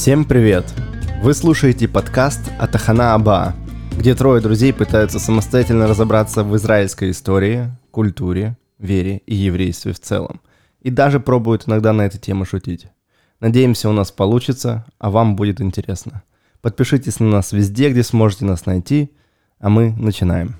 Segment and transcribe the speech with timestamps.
[0.00, 0.64] Всем привет!
[1.22, 3.54] Вы слушаете подкаст Атахана Аба,
[3.98, 10.40] где трое друзей пытаются самостоятельно разобраться в израильской истории, культуре, вере и еврействе в целом.
[10.80, 12.86] И даже пробуют иногда на эту тему шутить.
[13.40, 16.22] Надеемся, у нас получится, а вам будет интересно.
[16.62, 19.12] Подпишитесь на нас везде, где сможете нас найти,
[19.58, 20.56] а мы начинаем.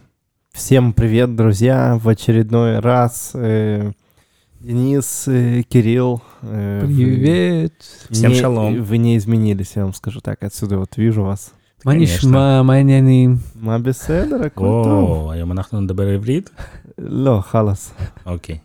[0.53, 1.99] Всем привет, друзья!
[1.99, 3.93] В очередной раз э,
[4.60, 6.22] Денис, э, Кирилл.
[6.42, 7.74] э, вы Привет.
[8.10, 8.84] Всем не- шалом.
[8.84, 10.44] Вы не изменились, я вам скажу так.
[10.44, 11.54] Отсюда вот вижу вас.
[11.86, 12.28] מה конечно.
[12.30, 13.38] נשמע, מה העניינים?
[13.56, 14.36] מה בסדר?
[14.46, 15.10] הכל טוב.
[15.10, 16.50] או, היום אנחנו נדבר עברית?
[16.98, 17.94] לא, חלאס,
[18.26, 18.60] אוקיי.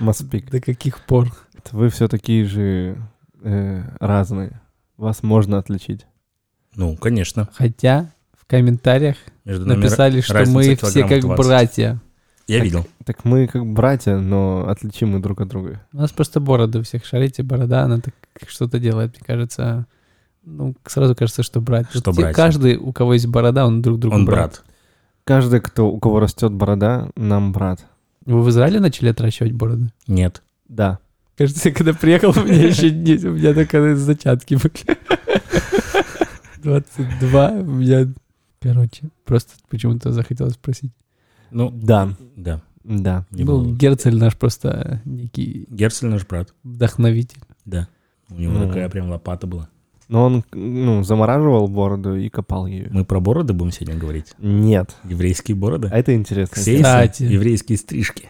[0.00, 0.50] מספיק.
[0.50, 1.26] До каких пор?
[1.72, 2.96] Вы все такие же
[3.42, 4.60] э, разные.
[4.96, 6.06] Вас можно отличить.
[6.76, 7.48] Ну, конечно.
[7.54, 11.46] Хотя в комментариях Между нами написали, что разница мы все килограмм как 20.
[11.46, 12.00] братья.
[12.47, 12.85] Я видел.
[13.05, 15.81] Так мы как братья, но отличимы друг от друга.
[15.93, 17.05] У нас просто бороды у всех.
[17.05, 18.13] Шарите, борода, она так
[18.47, 19.87] что-то делает, мне кажется.
[20.43, 21.89] Ну, сразу кажется, что братья.
[21.97, 22.35] Что Те- братья.
[22.35, 24.63] Каждый, у кого есть борода, он друг другу Он брат.
[25.23, 27.83] Каждый, кто, у кого растет борода, нам брат.
[28.25, 29.89] Вы в Израиле начали отращивать бороды?
[30.05, 30.43] Нет.
[30.67, 30.99] Да.
[31.35, 33.15] Кажется, я когда приехал, у меня еще не...
[33.27, 34.97] У меня только зачатки были.
[36.63, 38.07] 22 у меня...
[38.61, 40.91] Короче, просто почему-то захотелось спросить.
[41.51, 42.09] Ну, Да.
[42.35, 42.61] да.
[42.83, 43.25] Да.
[43.31, 43.75] Не Был было.
[43.75, 46.53] Герцель наш просто некий Герцель наш брат.
[46.63, 47.39] вдохновитель.
[47.65, 47.87] Да.
[48.29, 48.67] У него Ну.
[48.67, 49.69] такая прям лопата была.
[50.07, 52.87] Но он, ну, замораживал бороду и копал ее.
[52.91, 54.33] Мы про бороды будем сегодня говорить?
[54.37, 54.95] Нет.
[55.03, 55.89] Еврейские бороды?
[55.91, 56.53] А это интересно.
[56.53, 57.23] Ксейсы, Кстати.
[57.23, 58.29] еврейские стрижки.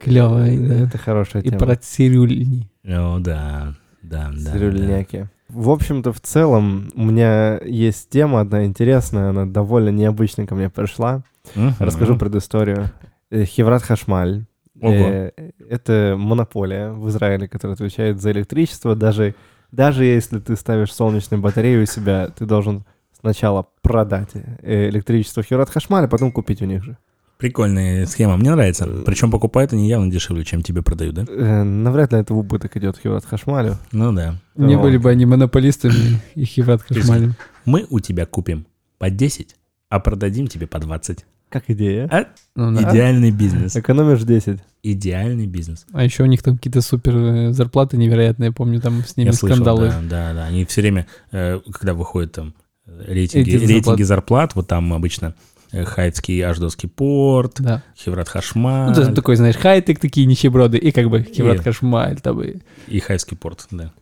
[0.00, 0.74] Клевый, да.
[0.86, 1.58] Это хорошая И тема.
[1.58, 2.68] про цирюльни.
[2.84, 3.74] О, да.
[4.02, 4.52] Да, да.
[4.52, 5.26] Цирюльняки.
[5.48, 10.68] В общем-то, в целом, у меня есть тема одна интересная, она довольно необычно ко мне
[10.68, 11.22] пришла.
[11.54, 11.74] Мгм.
[11.78, 12.90] Расскажу предысторию.
[13.30, 14.44] Э, Хеврат Хашмаль.
[14.80, 14.92] Ого.
[14.92, 15.30] Э,
[15.70, 18.94] Это монополия в Израиле, которая отвечает за электричество.
[18.96, 19.34] Даже,
[19.70, 22.84] даже если ты ставишь солнечную батарею у себя, ты должен
[23.18, 26.98] сначала продать э, электричество в Хеврат Хашмаль, а потом купить у них же.
[27.38, 28.86] Прикольная схема, мне нравится.
[29.04, 31.24] Причем покупают они явно дешевле, чем тебе продают, да?
[31.28, 33.76] Э, Навряд ли это в убыток идет Хеврат Хашмалю.
[33.92, 34.36] Ну да.
[34.56, 34.82] Не Вот.
[34.84, 37.34] были бы они монополистами и Хиват Хашмалем.
[37.66, 38.66] Мы у тебя купим
[38.98, 39.54] по 10,
[39.90, 41.26] а продадим тебе по 20.
[41.50, 42.26] Как идея?
[42.56, 42.90] Ну да.
[42.90, 43.76] Идеальный бизнес.
[43.76, 44.58] Экономишь 10.
[44.82, 45.86] Идеальный бизнес.
[45.92, 48.50] А еще у них там какие-то супер э, зарплаты невероятные.
[48.50, 49.88] Помню, там с ними Я слышал, скандалы.
[49.88, 50.44] да, да, да.
[50.46, 52.54] Они все время, э, когда выходят там
[52.86, 55.34] э, рейтинги, рейтинги зарплат, вот там обычно
[55.80, 57.82] э, Хайфский Аждовский порт, Да.
[57.96, 61.62] Хеврат Хашмаль Ну, то есть такой, знаешь, хайтек, такие нищеброды, и как бы Хиват И-
[61.62, 62.18] Хашмаль.
[62.20, 62.56] Там, и-
[62.88, 63.92] и Хайфский порт, да.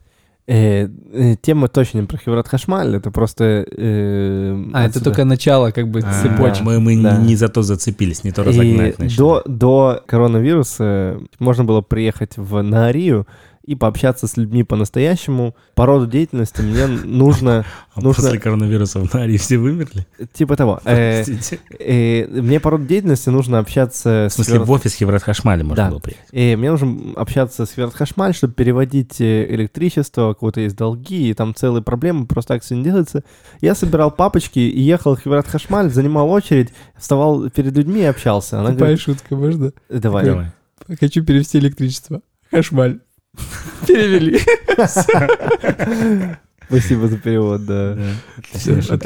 [0.46, 3.66] Э, э, Тема точно не про Хеврат Хашмаль, это просто...
[3.70, 5.04] э, А, это отсюда.
[5.04, 6.62] только начало, как бы, А, цепочки.
[6.62, 7.16] Мы, мы Да.
[7.16, 9.16] не за то зацепились, не то И разогнать начали.
[9.16, 13.26] до, до коронавируса можно было приехать в Наарию
[13.66, 15.56] и пообщаться с людьми по-настоящему.
[15.74, 17.64] По роду деятельности мне нужно,
[17.94, 20.06] А нужно- после коронавируса в Нарии все вымерли?
[20.34, 21.60] типа того, э, Простите.
[21.78, 24.34] э, мне по роду деятельности нужно общаться В с...
[24.34, 25.90] смысле, Хеврат- в офис Хеврат Хашмаля можно Да.
[25.90, 26.26] было приехать.
[26.32, 31.54] И мне нужно общаться с Хашмаль, чтобы переводить э, электричество, кого-то есть долги, и там
[31.54, 33.24] целые проблемы, просто так все не делается.
[33.62, 38.56] Я собирал папочки и ехал в Хеврат Хашмаль, занимал очередь, вставал перед людьми и общался.
[38.60, 39.72] Она Тупая говорит, шутка, можно?
[39.88, 40.24] давай.
[40.26, 40.52] Давай.
[41.00, 42.20] Хочу перевести электричество.
[42.50, 43.00] Хашмаль.
[43.86, 44.38] Перевели.
[46.66, 47.96] Спасибо за перевод, да.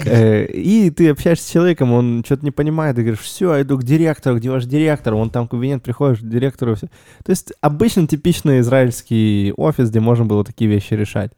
[0.07, 3.77] Э, И ты общаешься с человеком, он что-то не понимает, ты говоришь, все, я иду
[3.79, 5.15] к директору, где ваш директор?
[5.15, 6.87] Он там в кабинет приходишь, к директору, все.
[7.25, 11.33] То есть обычно типичный израильский офис, где можно было такие вещи решать.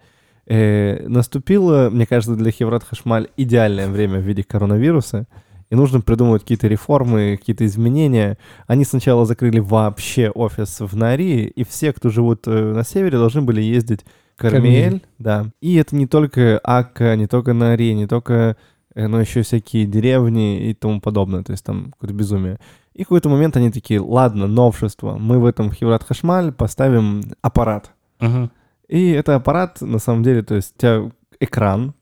[0.46, 5.26] Э, Наступило, мне кажется, для Хеврат Хашмаль идеальное время в виде коронавируса,
[5.70, 8.38] и нужно придумывать какие-то реформы, какие-то изменения.
[8.66, 13.42] Они сначала закрыли вообще офис в Нарии, и все, кто живут э, на севере, должны
[13.42, 14.04] были ездить
[14.36, 15.03] в Кармиэль, Кармиэль.
[15.19, 15.47] да.
[15.60, 18.56] И это не только Акка, не только Нари, не только,
[18.94, 21.44] э, но еще всякие деревни и тому подобное.
[21.44, 22.58] То есть там какое-то безумие.
[22.93, 27.93] И в какой-то момент они такие, ладно, новшество, мы в этом Хеврат Хашмаль поставим аппарат.
[28.19, 28.50] Мгм.
[28.88, 31.94] И это аппарат, на самом деле, то есть у тебя экран,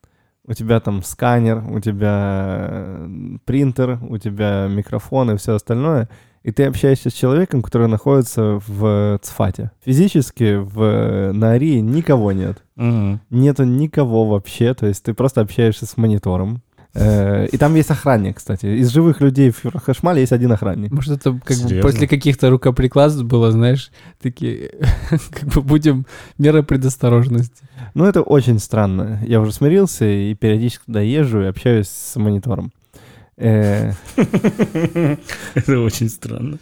[0.49, 3.09] у тебя там сканер, у тебя э,
[3.45, 6.09] принтер, у тебя микрофон и все остальное,
[6.43, 9.71] и ты общаешься с человеком, который находится в Цфате.
[9.85, 12.62] Физически в Наарии никого нет.
[12.77, 13.21] Мгм.
[13.29, 16.62] Нету никого вообще, то есть ты просто общаешься с монитором.
[16.99, 18.67] Э, И там есть охранник, кстати.
[18.67, 20.91] Из живых людей в Хашмале есть один охранник.
[20.91, 23.91] Может, это как бы после каких-то рукоприкладств было, знаешь,
[24.21, 24.73] такие,
[25.31, 26.06] как бы будем
[26.39, 27.62] меры предосторожности.
[27.95, 29.21] Ну, это очень странно.
[29.27, 32.73] Я уже смирился и периодически туда езжу и общаюсь с монитором.
[33.37, 33.93] Э,
[35.55, 36.59] Это очень странно.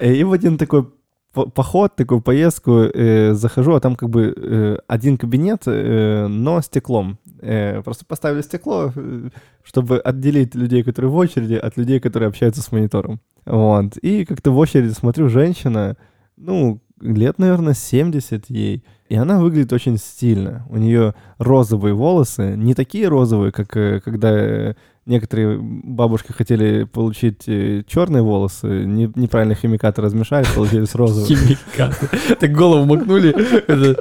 [0.00, 0.86] И в один такой
[1.32, 7.18] поход, такую поездку, э, захожу, а там как бы э, один кабинет, э, но стеклом.
[7.40, 9.30] Э, просто поставили стекло, э,
[9.62, 13.20] чтобы отделить людей, которые в очереди, от людей, которые общаются с монитором.
[13.46, 13.96] Вот.
[13.98, 15.96] И как-то в очереди смотрю, женщина,
[16.36, 20.66] ну, лет, наверное, 70 ей, и она выглядит очень стильно.
[20.68, 24.74] У нее розовые волосы, не такие розовые, как э, когда э,
[25.06, 31.36] некоторые бабушки хотели получить э, черные волосы, не- неправильно химикаты размешали, получились розовые.
[31.36, 32.08] Химикаты.
[32.38, 33.30] Так голову макнули,
[33.66, 34.00] это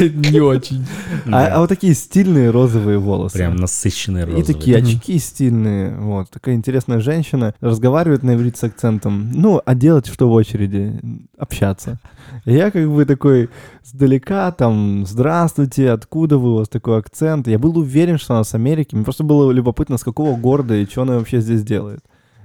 [0.00, 0.84] не очень.
[1.30, 3.36] А, а вот такие стильные розовые волосы.
[3.36, 4.44] Прям насыщенные И розовые.
[4.54, 4.86] такие Мгм.
[4.86, 10.28] очки стильные, вот, такая интересная женщина, разговаривает на иврите с акцентом, ну, а делать что
[10.28, 11.00] в очереди?
[11.38, 11.98] Общаться.
[12.44, 13.50] И я как бы такой
[13.84, 17.46] сдалека, там, здравствуйте, откуда вы, у вас такой акцент?
[17.48, 20.86] Я был уверен, что она с Америки, мне просто было любопытно, с какого города и
[20.86, 22.00] что она вообще здесь делает.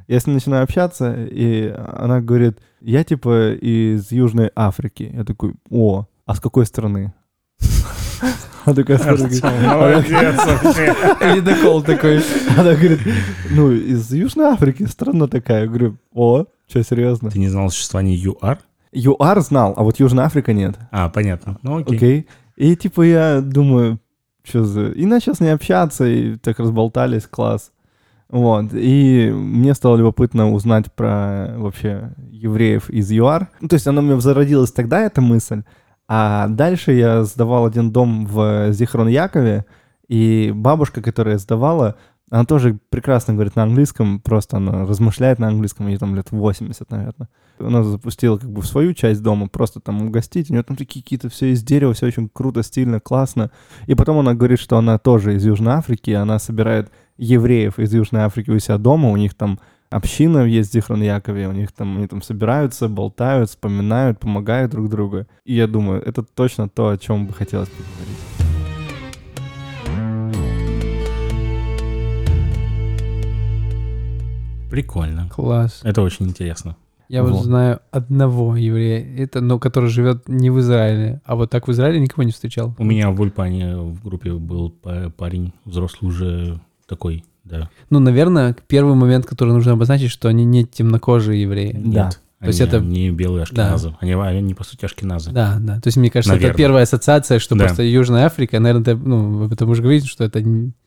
[0.07, 5.09] Я с ней начинаю общаться, и она говорит, я типа из Южной Африки.
[5.13, 7.13] Я такой, о, а с какой страны?
[8.65, 9.43] Она такая смотрит.
[11.35, 12.21] Ледокол такой.
[12.57, 12.99] она говорит,
[13.49, 15.61] ну, из Южной Африки страна такая.
[15.61, 17.31] Я говорю, о, что, серьезно?
[17.31, 18.59] Ты не знал о существовании ЮАР?
[18.91, 20.75] ЮАР знал, а вот Южная Африка нет.
[20.91, 21.57] А, понятно.
[21.63, 21.95] Ну окей.
[21.95, 22.27] Окей.
[22.55, 23.99] И типа я думаю,
[24.43, 24.89] что за...
[24.89, 27.71] И начал с ней общаться, и так разболтались, класс.
[28.31, 28.73] Вот.
[28.73, 33.49] И мне стало любопытно узнать про вообще евреев из ЮАР.
[33.59, 35.63] Ну, то есть она у меня зародилась тогда, эта мысль.
[36.07, 39.65] А дальше я сдавал один дом в Зихрон-Якове,
[40.07, 41.95] и бабушка, которая сдавала,
[42.29, 46.89] она тоже прекрасно говорит на английском, просто она размышляет на английском, ей там лет 80,
[46.89, 47.29] наверное.
[47.59, 51.03] Она запустила как бы в свою часть дома, просто там угостить, у нее там такие
[51.03, 53.51] какие-то все из дерева, все очень круто, стильно, классно.
[53.85, 56.89] И потом она говорит, что она тоже из Южной Африки, она собирает
[57.21, 59.59] евреев из Южной Африки у себя дома, у них там
[59.91, 64.89] община есть в Зихрон Якове, у них там, они там собираются, болтают, вспоминают, помогают друг
[64.89, 65.25] другу.
[65.45, 68.17] И я думаю, это точно то, о чем бы хотелось поговорить.
[74.69, 75.27] Прикольно.
[75.29, 75.81] Класс.
[75.83, 76.77] Это очень интересно.
[77.09, 77.43] Я вот Вот.
[77.43, 81.99] знаю одного еврея, это, но который живет не в Израиле, а вот так в Израиле
[81.99, 82.73] никого не встречал.
[82.77, 87.69] У меня в Ульпане в группе был па- парень, взрослый уже такой, да.
[87.89, 91.71] Ну, наверное, первый момент, который нужно обозначить, что они не темнокожие евреи.
[91.73, 92.05] Да.
[92.05, 93.95] Нет, То есть они это- не белые ашкеназы.
[93.99, 95.31] Они, они, по сути, ашкеназы.
[95.31, 95.75] Да, да.
[95.79, 96.49] То есть, мне кажется, Наверно.
[96.51, 97.65] это первая ассоциация, что Да.
[97.65, 100.39] просто Южная Африка, наверное, это, ну, потому что говорите, что это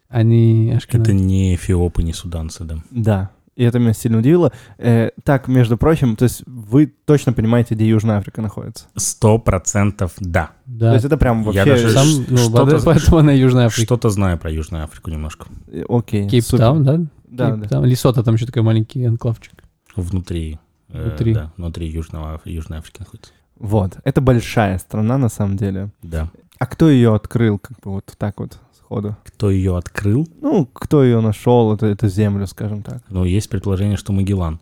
[0.08, 1.10] они ашкеназы.
[1.10, 2.76] Это не эфиопы, не суданцы, да.
[2.90, 4.52] Да, и это меня сильно удивило.
[4.78, 8.86] Э, так, между прочим, то есть вы точно понимаете, где Южная Африка находится?
[8.96, 10.50] Сто процентов да.
[10.66, 10.90] Да.
[10.90, 11.58] То есть это прям вообще...
[11.60, 13.84] Я даже Сам, ну, что-то поэтому- она Южная Африка.
[13.86, 15.46] Что-то знаю про Южную Африку немножко.
[15.68, 16.28] Э, Окей.
[16.28, 16.98] Кейптаун, да?
[17.28, 17.56] Да, да.
[17.60, 17.84] Кейптаун.
[17.84, 19.52] Лесота там еще такой маленький анклавчик.
[19.96, 20.58] Внутри.
[20.88, 21.34] э, Внутри.
[21.34, 23.32] да, внутри Южного, Южной Африки находится.
[23.56, 25.90] Вот, это большая страна на самом деле.
[26.02, 26.28] Да.
[26.58, 29.16] А кто ее открыл, как бы вот так вот сходу?
[29.24, 30.28] Кто ее открыл?
[30.40, 33.02] Ну, кто ее нашел, это, эту землю, скажем так.
[33.08, 34.60] Ну, есть предположение, что Магеллан.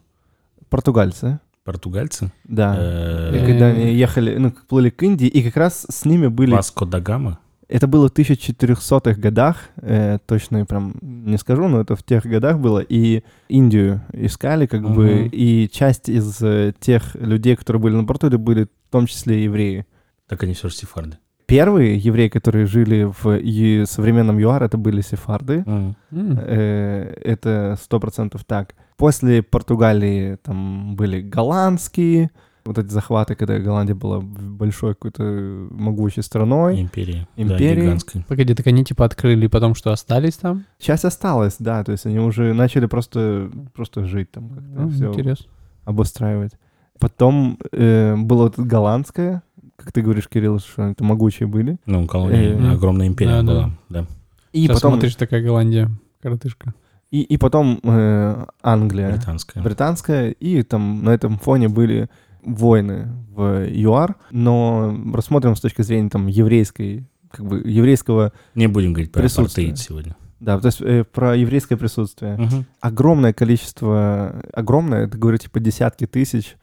[0.69, 2.33] Португальцы, Португальцы.
[2.45, 2.75] да.
[2.79, 6.53] Э, И когда они ехали, ну, плыли к Индии, и как раз с ними были...
[6.53, 7.39] Васко да Гама.
[7.69, 12.59] Это было в 1400-х годах, э, точно прям не скажу, но это в тех годах
[12.59, 15.29] было, и Индию искали, как бы, Мгм.
[15.33, 19.45] и часть из э, тех людей, которые были на борту, это были в том числе
[19.45, 19.87] евреи.
[20.29, 21.17] Так они все же сефарды.
[21.52, 25.62] Первые евреи, которые жили в современном ЮАР, это были сефарды.
[25.66, 25.94] М.
[26.11, 28.75] Э, это сто процентов так.
[28.97, 32.30] После Португалии там были голландские,
[32.64, 35.23] вот эти захваты, когда Голландия была большой какой-то
[35.71, 36.80] могучей страной.
[36.80, 37.28] Империя.
[37.37, 37.82] Да, Империя.
[37.82, 38.25] гигантская.
[38.26, 40.64] Погоди, так они типа открыли потом, что остались там?
[40.78, 45.09] Часть осталась, да, то есть они уже начали просто, просто жить там, как-то Ну, все
[45.11, 45.47] Интересно.
[45.85, 46.52] обустраивать.
[46.99, 49.42] Потом э, было вот это голландское,
[49.83, 51.77] как ты говоришь, Кирилл, что это могучие были.
[51.87, 53.53] Ну, колония, Э, огромная империя да, да.
[53.53, 53.71] была.
[53.89, 54.07] Да.
[54.53, 55.91] И Сейчас потом, смотришь, такая Голландия,
[56.23, 56.75] коротышка.
[57.11, 59.12] и, и потом э, Англия.
[59.12, 59.61] Британская.
[59.62, 62.09] британская, и там на этом фоне были
[62.45, 68.93] войны в ЮАР, но рассмотрим с точки зрения там еврейской, как бы еврейского, Не будем
[68.93, 69.69] говорить про Присутствие.
[69.69, 70.17] апартеид сегодня.
[70.41, 72.37] да, то есть э, про еврейское присутствие.
[72.37, 72.67] Мгм.
[72.81, 76.57] Огромное количество, огромное, это говорю, типа десятки тысяч,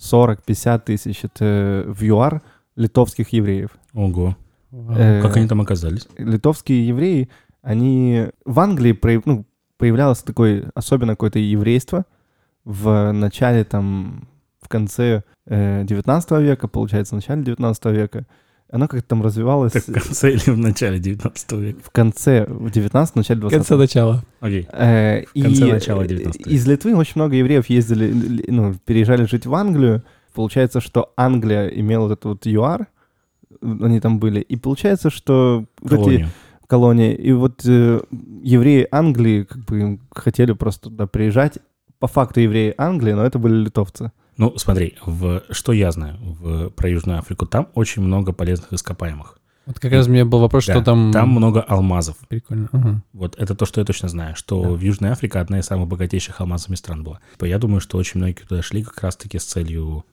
[0.00, 2.42] 40-50 тысяч, это в ЮАР
[2.76, 3.70] литовских евреев.
[3.94, 4.36] Ого.
[4.72, 6.06] Э, Как они там оказались?
[6.18, 7.28] литовские евреи,
[7.62, 9.44] они в Англии прояв- ну,
[9.78, 12.04] появлялось такое особенно какое-то еврейство
[12.64, 14.28] в начале там,
[14.60, 18.26] в конце э, 19 века, получается, в начале 19 века.
[18.68, 21.78] Оно как-то там развивалось Так в конце или в начале 19 века?
[21.84, 24.24] в конце, в 19 начале 20 Конца начала.
[24.40, 24.66] Окей.
[24.72, 26.50] Э, В конце и, начала э, 19 века.
[26.50, 30.02] Из Литвы очень много евреев ездили, ну, переезжали жить в Англию
[30.36, 32.86] получается, что Англия имела вот этот вот ЮАР,
[33.62, 36.28] они там были, и получается, что Колонию.
[36.66, 38.00] колонии, и вот э,
[38.42, 41.58] евреи Англии как бы хотели просто туда приезжать,
[41.98, 44.12] по факту евреи Англии, но это были литовцы.
[44.36, 49.38] Ну, смотри, в, что я знаю в, про Южную Африку, там очень много полезных ископаемых.
[49.66, 51.10] Вот как раз у меня был вопрос, Да, что там...
[51.12, 52.16] Там много алмазов.
[52.28, 52.68] Прикольно.
[52.72, 53.02] Ага.
[53.12, 54.68] Вот это то, что я точно знаю, что Да.
[54.70, 57.18] в Южной Африке одна из самых богатейших алмазами стран была.
[57.40, 60.04] Я думаю, что очень многие туда шли как раз-таки с целью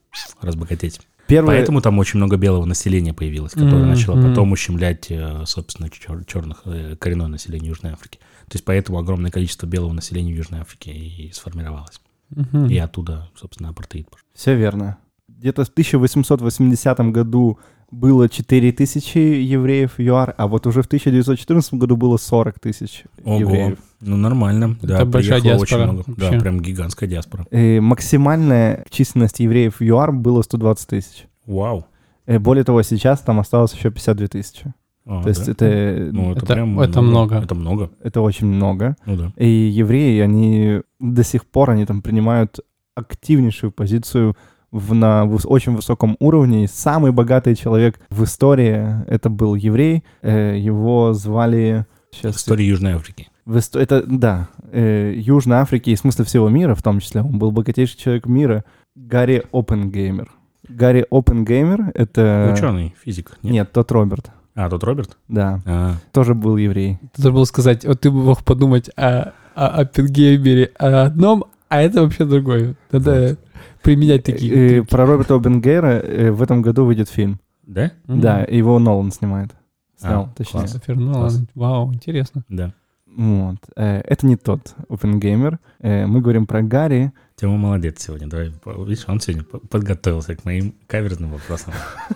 [0.41, 1.01] разбогатеть.
[1.27, 5.88] Первые, Поэтому там очень много белого населения появилось, которое Мгм, начало потом ущемлять, э, собственно,
[5.88, 8.17] чер- черных, э, коренное население Южной Африки.
[8.50, 12.01] То есть поэтому огромное количество белого населения в Южной Африке и сформировалось.
[12.31, 12.65] Мгм.
[12.67, 14.25] И оттуда, собственно, апартеид пошел.
[14.33, 14.98] Все верно.
[15.29, 17.57] Где-то в 1880 году
[17.93, 23.39] было 4000 евреев в ЮАР, а вот уже в 1914 году было 40 тысяч Ого,
[23.39, 23.77] евреев.
[24.01, 24.75] ну нормально.
[24.81, 26.03] Да, Это большая приехало очень диаспора много.
[26.17, 27.45] Да, прям гигантская диаспора.
[27.51, 31.25] Э, максимальная численность евреев в ЮАР было 120 тысяч.
[31.45, 31.85] Вау.
[32.25, 34.73] Э, более того, сейчас там осталось еще 52 тысячи.
[35.05, 35.51] А, То есть да?
[35.51, 37.35] это, Ну, это, Это- прям это много.
[37.35, 37.89] Это много.
[38.01, 38.95] это очень много.
[39.05, 39.33] Ну да.
[39.38, 42.59] И евреи, они до сих пор, они там принимают
[42.95, 44.35] активнейшую позицию
[44.73, 46.65] в, на выс- очень высоком уровне.
[46.65, 50.03] И самый богатый человек в истории это был еврей.
[50.21, 51.85] Э, его звали...
[52.11, 53.29] Сейчас, История Южной Африки.
[53.45, 57.21] В иsto- Это, да, э, Южной Африки и в смысле всего мира в том числе.
[57.21, 58.65] Он был богатейший человек мира.
[58.95, 60.29] Гарри Опенгеймер.
[60.67, 62.51] Гарри Опенгеймер— это...
[62.53, 63.37] Ученый, физик.
[63.43, 63.53] Нет?
[63.53, 64.31] Нет, тот Роберт.
[64.55, 65.17] А, тот Роберт?
[65.27, 66.99] Да, А, тоже был еврей.
[67.15, 71.81] Ты забыл сказать, вот ты бы мог подумать о, о, о Пингеймере о одном, а
[71.81, 72.75] это вообще другое.
[72.91, 73.37] Надо
[73.83, 74.79] применять такие.
[74.79, 74.83] Э.
[74.83, 77.39] Про Роберта Опенгейра э, в этом году выйдет фильм.
[77.63, 77.91] да?
[78.07, 79.51] Да, его Нолан снимает.
[79.99, 80.51] Снял, А, точнее.
[80.61, 80.71] класс.
[80.71, 81.13] Кристофер Нолан.
[81.21, 81.41] Класс.
[81.55, 82.43] Вау, интересно.
[82.49, 82.73] Да.
[83.15, 83.57] Вот.
[83.75, 85.59] Э, Это не тот Опенгеймер.
[85.79, 87.13] Э, Мы говорим про Гарри.
[87.35, 88.27] Тема молодец сегодня.
[88.27, 88.51] Давай,
[88.85, 91.73] видишь, он сегодня по- подготовился к моим каверзным вопросам.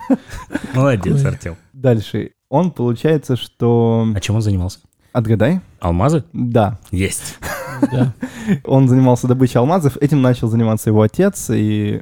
[0.74, 1.24] Молодец.
[1.26, 1.56] Артем.
[1.74, 2.32] Дальше.
[2.50, 4.08] Он, получается, что...
[4.16, 4.80] А чем он занимался?
[5.14, 5.62] Отгадай?
[5.80, 6.24] Алмазы?
[6.34, 6.80] Да.
[6.92, 7.38] Есть.
[7.92, 8.14] Да.
[8.64, 9.98] Он занимался добычей алмазов.
[9.98, 11.50] Этим начал заниматься его отец.
[11.50, 12.02] И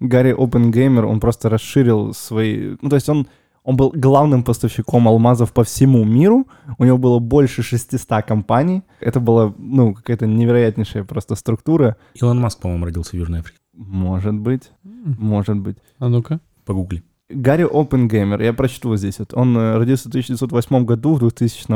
[0.00, 2.76] Гарри Опенгеймер, он просто расширил свои...
[2.80, 3.26] Ну, то есть он,
[3.62, 6.46] он был главным поставщиком алмазов по всему миру.
[6.78, 8.82] У него было больше 600 компаний.
[9.00, 11.96] Это была, ну, какая-то невероятнейшая просто структура.
[12.14, 13.58] Илон Маск, по-моему, родился в Южной Африке.
[13.72, 15.76] Может быть, может быть.
[15.98, 16.40] А ну-ка.
[16.64, 17.02] Погугли.
[17.30, 19.18] Гарри Опенгеймер, я прочту вот здесь.
[19.18, 19.32] Вот.
[19.34, 21.66] Он э, родился в 1908 году, в 2000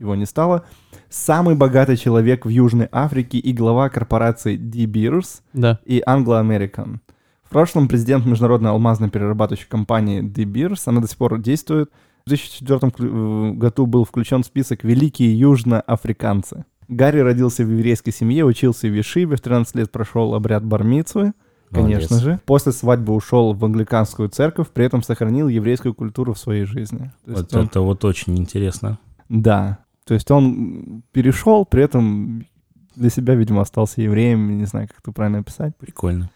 [0.00, 0.64] его не стало.
[1.08, 5.80] Самый богатый человек в Южной Африке и глава корпорации De Beers Да.
[5.84, 6.98] и Anglo American.
[7.42, 11.90] В прошлом президент международной алмазно-перерабатывающей компании De Beers, она до сих пор действует.
[12.24, 16.64] В 2004 вклю- э, году был включен в список «Великие южноафриканцы».
[16.86, 21.32] Гарри родился в еврейской семье, учился в Вишиве, в 13 лет прошел обряд бармицвы,
[21.70, 22.36] Конечно Молодец.
[22.36, 22.40] же.
[22.46, 27.10] После свадьбы ушел в англиканскую церковь, при этом сохранил еврейскую культуру в своей жизни.
[27.26, 28.98] То Вот он- это вот очень интересно.
[29.28, 29.78] Да.
[30.04, 32.46] То есть он перешел, при этом
[32.96, 35.76] для себя, видимо, остался евреем, не знаю, как это правильно описать.
[35.76, 36.30] Прикольно.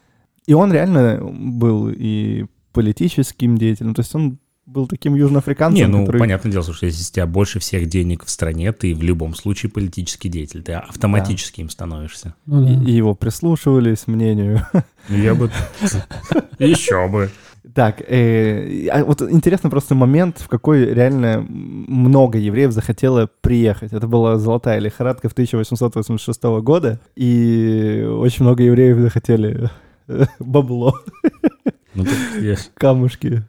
[0.47, 6.01] И он реально был и политическим деятелем, то есть он был таким южноафриканцем, Не, ну,
[6.05, 6.19] который...
[6.21, 9.71] понятное дело, что если у тебя больше всех денег в стране, ты в любом случае
[9.71, 10.63] политический деятель.
[10.63, 12.35] Ты автоматически им становишься.
[12.47, 12.85] Ну, И, да.
[12.91, 14.67] и его прислушивались мнению.
[15.09, 15.51] Ну, Я бы...
[16.59, 17.31] Еще бы.
[17.75, 23.93] Так, э, а вот интересный просто момент, в какой реально много евреев захотело приехать.
[23.93, 29.71] Это была золотая лихорадка в 1886 года, и очень много евреев захотели
[30.39, 30.99] бабло,
[31.95, 33.43] Ну, так, я- камушки.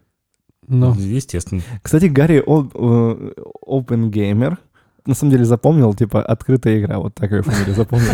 [0.68, 1.62] Ну, естественно.
[1.82, 3.32] Кстати, Гарри О- э,
[3.66, 4.58] Опенгеймер,
[5.06, 8.08] на самом деле запомнил, типа, открытая игра, вот так ее фамилию запомнил,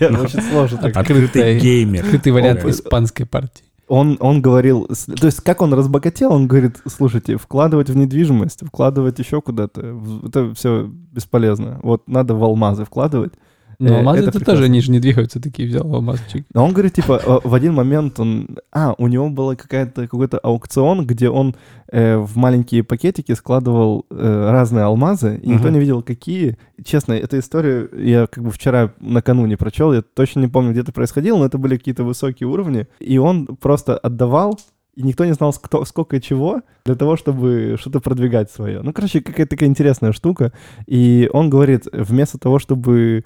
[0.00, 0.80] я очень сложно.
[0.80, 2.04] Открытый геймер.
[2.04, 3.64] открытый вариант испанской партии.
[3.88, 9.20] Он, он говорил, то есть как он разбогател, он говорит, слушайте, вкладывать в недвижимость, вкладывать
[9.20, 11.78] еще куда-то, это все бесполезно.
[11.84, 13.34] Вот надо в алмазы вкладывать.
[13.78, 16.46] Но Э, алмазы это тоже, они же не двигаются, такие взял алмазчик.
[16.54, 18.58] Но он говорит, типа, в один момент он...
[18.72, 21.54] А, у него был какой-то аукцион, где он
[21.92, 25.74] э, в маленькие пакетики складывал э, разные алмазы, и никто Мгм.
[25.74, 26.56] не видел, какие.
[26.84, 30.92] Честно, эту историю я как бы вчера накануне прочел, я точно не помню, где это
[30.92, 34.58] происходило, но это были какие-то высокие уровни, и он просто отдавал,
[34.96, 38.80] и никто не знал, кто, сколько чего, для того, чтобы что-то продвигать свое.
[38.80, 40.52] Ну, короче, какая-то такая интересная штука.
[40.86, 43.24] И он говорит, вместо того, чтобы...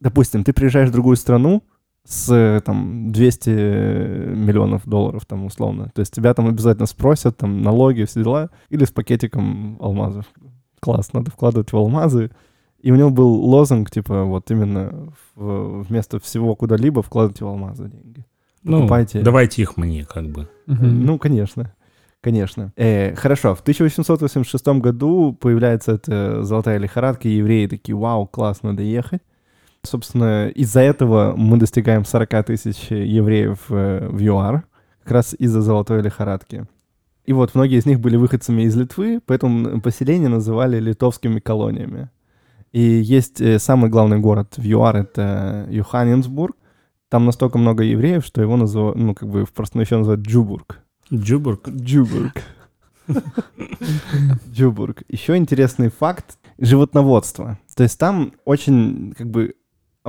[0.00, 1.62] Допустим, ты приезжаешь в другую страну,
[2.06, 3.50] с э, там 200
[4.34, 5.90] миллионов долларов там условно.
[5.94, 10.24] То есть тебя там обязательно спросят там налоги, все дела, или с пакетиком алмазов.
[10.80, 12.30] Класс, надо вкладывать в алмазы.
[12.80, 17.88] И у него был лозунг, типа, вот именно в- вместо всего куда-либо вкладывать в алмазы
[17.90, 18.24] деньги.
[18.62, 19.20] Ну, покупайте.
[19.20, 20.48] давайте их мне, как бы.
[20.66, 21.04] Мгм.
[21.04, 21.74] Ну, конечно.
[22.22, 22.72] Конечно.
[22.76, 28.82] Э, хорошо, в 1886 году появляется эта золотая лихорадка, и евреи такие, вау, класс, надо
[28.82, 29.20] ехать.
[29.82, 34.64] Собственно, из-за этого мы достигаем 40 тысяч евреев э, в ЮАР,
[35.02, 36.66] как раз из-за золотой лихорадки.
[37.24, 42.10] И вот многие из них были выходцами из Литвы, поэтому поселения называли литовскими колониями.
[42.72, 46.56] И есть э, самый главный город в ЮАР, это Йоханнесбург.
[47.08, 50.80] Там настолько много евреев, что его называют, ну, как бы в простом еще называют Джубург.
[51.12, 51.68] Джубург.
[51.68, 52.42] Джубург.
[54.52, 55.02] Джубург.
[55.08, 57.58] Еще интересный факт— животноводство.
[57.74, 59.54] То есть там очень, как бы,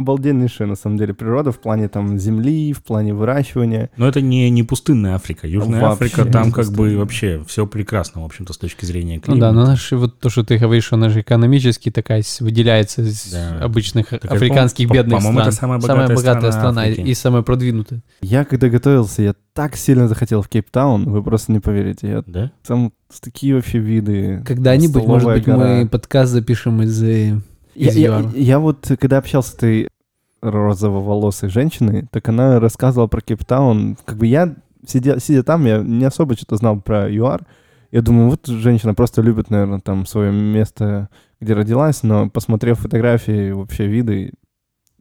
[0.02, 3.90] обалденнейшая, на самом деле, природа в плане там земли, в плане выращивания.
[3.98, 5.48] Но это не, не пустынная Африка.
[5.48, 9.22] Южная Вообще Африка, там как бы вообще все прекрасно, в общем-то, с точки зрения Ну
[9.22, 9.42] климата.
[9.42, 13.60] да, но наш, вот то, что ты говоришь, она же экономически такая выделяется из Да.
[13.64, 15.48] обычных я африканских помню, бедных по-моему, стран.
[15.50, 17.08] это самая богатая страна страна и, Африки.
[17.08, 18.02] и самая продвинутая.
[18.22, 22.08] Я когда готовился, я так сильно захотел в Кейптаун, вы просто не поверите.
[22.08, 22.52] Я Да?
[22.66, 24.42] там такие вообще виды.
[24.46, 25.58] Когда-нибудь, может быть, гора.
[25.82, 27.04] мы подкаст запишем из...
[27.76, 28.36] Я, из я- ЮАР.
[28.36, 29.88] я вот, когда общался с этой
[30.42, 33.98] розово-волосой женщиной, так она рассказывала про Кейптаун.
[34.06, 37.46] Как бы я, сидя, сидя там, я не особо что-то знал про ЮАР.
[37.92, 41.10] Я думаю, вот женщина просто любит, наверное, там свое место,
[41.40, 44.32] где родилась, но посмотрев фотографии, вообще виды,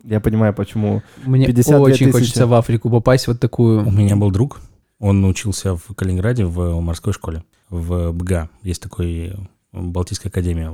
[0.04, 1.02] я понимаю, почему.
[1.24, 2.12] Мне 52 очень тысячи.
[2.12, 3.86] хочется в Африку попасть вот такую.
[3.86, 4.60] У меня был друг,
[4.98, 8.50] он учился в Калининграде в морской школе, в БГА.
[8.62, 9.34] Есть такой э,
[9.72, 10.72] Балтийская академия.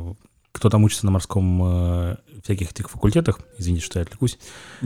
[0.57, 4.39] Кто там учится на морском э, всяких этих факультетах, извините, что я отвлекусь,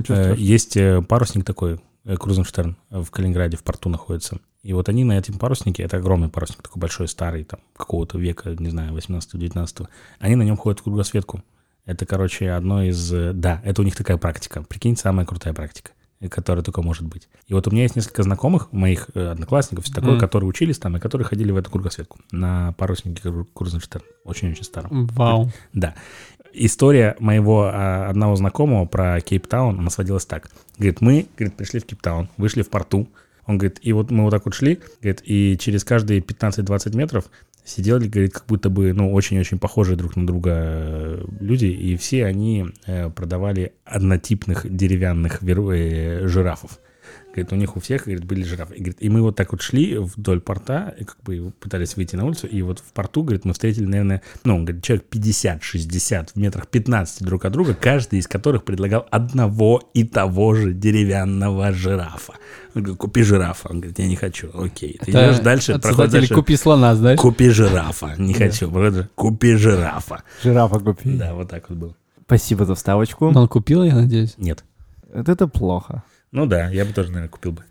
[0.08, 0.34] Э.
[0.36, 4.38] Есть э, парусник такой, Крузенштерн, в Калининграде, в порту находится.
[4.64, 8.56] И вот они на этом паруснике, это огромный парусник, такой большой, старый, там, какого-то века,
[8.58, 9.86] не знаю, 18-19,
[10.18, 11.40] они на нем ходят в кругосветку.
[11.84, 13.08] Это, короче, одно из...
[13.08, 14.64] Да, это у них такая практика.
[14.64, 15.92] Прикинь, самая крутая практика,
[16.28, 17.28] которая только может быть.
[17.46, 20.20] И вот у меня есть несколько знакомых, моих э, одноклассников, все такое, Мгм.
[20.20, 24.04] которые учились там и которые ходили в эту кругосветку на паруснике Кру- Крузенштерн.
[24.24, 25.06] Очень-очень старом.
[25.08, 25.50] Вау.
[25.72, 25.94] Да.
[26.52, 30.50] История моего а, одного знакомого про Кейптаун, она сводилась так.
[30.78, 33.08] Говорит, мы, говорит, пришли в Кейптаун, вышли в порту.
[33.46, 37.24] Он говорит, и вот мы вот так вот шли, говорит, и через каждые 15-20 метров
[37.70, 42.26] сидели, говорит, как будто бы, ну, очень-очень похожие друг на друга э, люди, и все
[42.26, 46.80] они э, продавали однотипных деревянных э, жирафов.
[47.32, 48.74] Говорит, у них у всех, говорит, были жирафы.
[48.74, 52.16] И, говорит, и мы вот так вот шли вдоль порта, и как бы пытались выйти
[52.16, 56.30] на улицу, и вот в порту, говорит, мы встретили, наверное, ну, он говорит, человек 50-60
[56.34, 61.72] в метрах 15 друг от друга, каждый из которых предлагал одного и того же деревянного
[61.72, 62.34] жирафа.
[62.74, 63.68] Он говорит, купи жирафа.
[63.68, 64.50] Он говорит, я не хочу.
[64.54, 64.98] Окей.
[65.00, 66.34] Ты Это идешь дальше, проходишь дальше.
[66.34, 67.18] «Купи слона», знаешь?
[67.20, 68.14] Купи жирафа.
[68.18, 68.38] Не Да.
[68.38, 68.70] хочу.
[68.70, 69.08] Правда?
[69.14, 70.22] Купи жирафа.
[70.42, 71.10] Жирафа купи.
[71.16, 71.96] Да, вот так вот было.
[72.26, 73.30] Спасибо за вставочку.
[73.30, 74.34] Но он купил, я надеюсь.
[74.36, 74.64] Нет.
[75.12, 76.02] Вот Это плохо.
[76.32, 77.64] Ну да, я бы тоже, наверное, купил бы.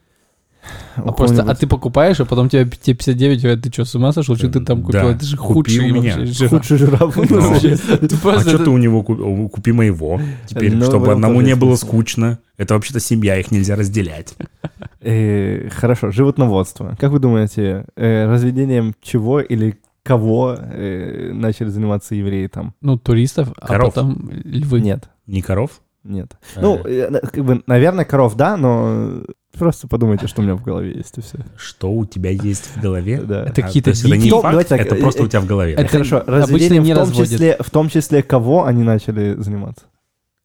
[0.97, 4.11] А, просто, а ты покупаешь, а потом тебе, тебе 59, говорят, ты что, с ума
[4.11, 4.35] сошел?
[4.35, 5.01] Что ты там купил?
[5.01, 5.11] Да.
[5.11, 6.17] Это же худший меня.
[6.49, 7.15] Худший жираф.
[7.15, 7.53] Ну,
[8.31, 11.75] А что ты у него ку- купи моего теперь, Ну, чтобы этом одному не было
[11.75, 12.39] скучно.
[12.57, 14.35] Это вообще-то семья, их нельзя разделять.
[14.99, 16.97] Э, Хорошо, животноводство.
[16.99, 22.73] Как вы думаете, э, разведением чего или кого э, начали заниматься евреи там?
[22.81, 23.93] Ну, туристов, а Коров.
[23.93, 24.81] потом львы.
[24.81, 25.81] Нет, Не коров?
[26.03, 26.37] Нет.
[26.55, 29.21] А, Ну, э, как бы, наверное, коров, да, но
[29.57, 31.37] просто подумайте, что у меня в голове есть, и все.
[31.57, 33.21] Что у тебя есть в голове?
[33.21, 33.43] Да.
[33.43, 35.73] Это А, какие-то это не дикие- Ну, факт, это э, просто у тебя в голове.
[35.73, 37.31] это- Хорошо, обычно не в том, разводят.
[37.31, 39.85] числе, в том числе кого они начали заниматься?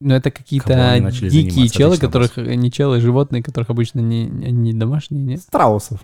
[0.01, 2.37] Ну, это какие-то дикие челы, которых...
[2.37, 5.41] Не челы, животные, которых обычно не, домашние, нет?
[5.41, 6.01] Страусов.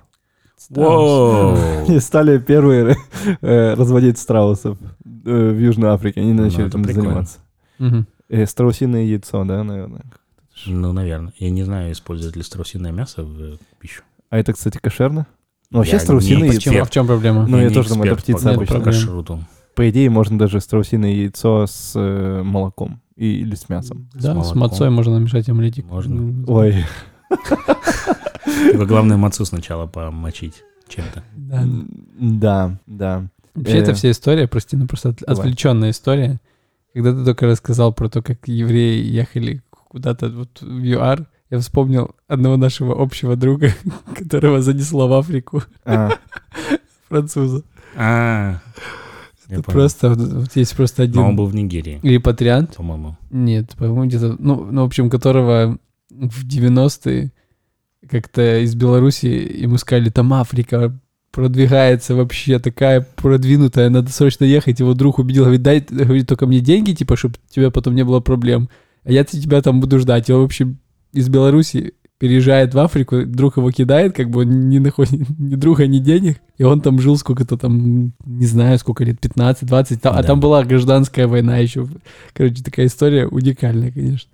[0.76, 2.96] Они стали первые
[3.40, 6.20] э, разводить страусов в Южной Африке.
[6.20, 7.38] Они Ну, начали это там заниматься.
[8.30, 10.04] Э, Страусиное яйцо, да, наверное.
[10.66, 11.32] Ну, наверное.
[11.38, 14.02] Я не знаю, используют ли страусиное мясо в э, пищу.
[14.30, 15.26] А это, кстати, кошерно?
[15.70, 16.56] Ну, вообще Я страусиное яйцо.
[16.70, 16.82] Почему?
[16.82, 17.46] А в чем проблема?
[17.46, 18.78] Ну, я не тоже думаю, это птица по- обычно.
[18.78, 19.44] по кашруту.
[19.74, 24.08] По идее, можно даже страусиное яйцо с э, молоком и, или с мясом.
[24.14, 24.58] Да, с, молоком.
[24.58, 25.86] мацой можно намешать омлетик.
[25.86, 26.14] Можно.
[26.18, 26.84] М, Ой.
[28.72, 31.22] Только главное мацу сначала помочить чем-то.
[31.36, 32.78] Да.
[32.86, 33.26] Да.
[33.54, 36.40] Вообще, Э, это вся история, прости, ну просто отвлеченная история.
[36.92, 42.14] Когда ты только рассказал про то, как евреи ехали куда-то вот в ЮАР, я вспомнил
[42.28, 43.72] одного нашего общего друга,
[44.16, 46.10] которого занесло в Африку, А,
[47.08, 47.64] француза.
[47.96, 48.60] А,
[49.48, 53.16] Это просто, вот, есть просто Но он один был в Нигерии, репатриант, по-моему.
[53.30, 55.78] нет, по-моему, где-то, ну, ну, в общем, которого
[56.10, 57.32] в 90-е
[58.08, 60.96] как-то из Беларуси ему сказали, там Африка
[61.32, 64.80] продвигается вообще такая продвинутая, надо срочно ехать.
[64.80, 68.04] Его друг убедил, говорит, дай, говорит, только мне деньги, типа, чтобы у тебя потом не
[68.04, 68.68] было проблем.
[69.04, 70.28] А я тебя там буду ждать.
[70.28, 70.78] И он, в общем,
[71.12, 75.86] из Беларуси переезжает в Африку, друг его кидает, как бы он не находит ни друга,
[75.86, 80.20] ни денег, и он там жил сколько-то там, не знаю, сколько лет, 15-20, там, а
[80.20, 80.22] Да.
[80.24, 81.88] там была гражданская война еще.
[82.34, 84.28] Короче, такая история уникальная, конечно.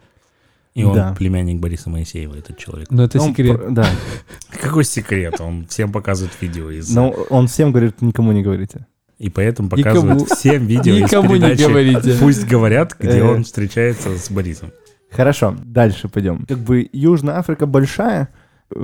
[0.74, 1.14] И он Да.
[1.16, 2.90] племянник Бориса Моисеева, этот человек.
[2.90, 3.56] Но это Он секрет.
[3.56, 3.86] про- Да.
[4.66, 5.40] Какой секрет?
[5.40, 6.94] Он всем показывает видео из...
[6.94, 8.86] Но он всем говорит, никому не говорите.
[9.18, 12.16] И поэтому Никому- показывает всем видео из Никому не передачи говорите.
[12.20, 13.22] «Пусть говорят», где Э.
[13.24, 14.72] он встречается с Борисом.
[15.10, 16.44] Хорошо, дальше пойдем.
[16.46, 18.28] Как бы Южная Африка большая.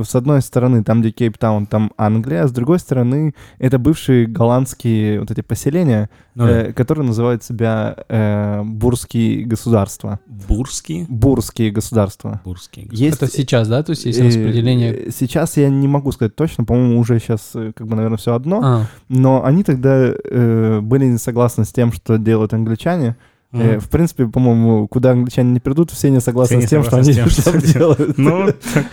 [0.05, 5.19] С одной стороны, там, где Кейптаун, там Англия, а с другой стороны, это бывшие голландские
[5.21, 6.51] вот эти поселения, Ну да.
[6.69, 10.21] э, которые называют себя э, бурские государства.
[10.27, 11.05] Бурский?
[11.09, 12.41] Бурские государства.
[12.45, 12.89] Бурский.
[12.93, 13.83] Есть, Это сейчас, да?
[13.83, 14.95] То есть есть э, распределение...
[14.95, 18.35] э, Сейчас я не могу сказать точно, по-моему, уже сейчас, э, как бы, наверное, все
[18.35, 18.61] одно.
[18.63, 23.17] А, Но они тогда э, были не согласны с тем, что делают англичане.
[23.53, 23.81] Мгм.
[23.81, 27.11] в принципе, по-моему, куда англичане не придут, все не согласны Все с тем, что согласны
[27.13, 28.19] они с тем, там что делают.
[28.19, 28.87] Ну, так-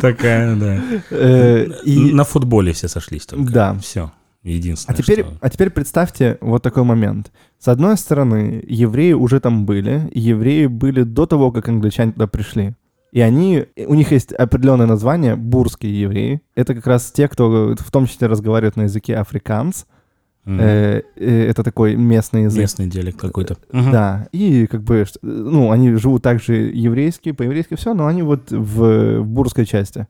[0.00, 0.80] такая, да.
[1.10, 3.52] Э, и- На футболе все сошлись только.
[3.52, 3.74] Да.
[3.80, 4.10] Все.
[4.42, 7.30] А Единственное, теперь, что- а теперь представьте вот такой момент.
[7.58, 12.26] С одной стороны, евреи уже там были, и евреи были до того, как англичане туда
[12.26, 12.74] пришли.
[13.12, 16.40] И они, у них есть определенное название, бурские евреи.
[16.54, 19.84] Это как раз те, кто в том числе разговаривает на языке африканс.
[20.46, 22.60] Э, э, это такой местный язык.
[22.60, 23.56] Местный диалект какой-то.
[23.72, 23.92] Мгм.
[23.92, 29.20] Да, и как бы, ну, они живут также еврейски, по-еврейски все, но они вот в,
[29.20, 30.06] в бурской части.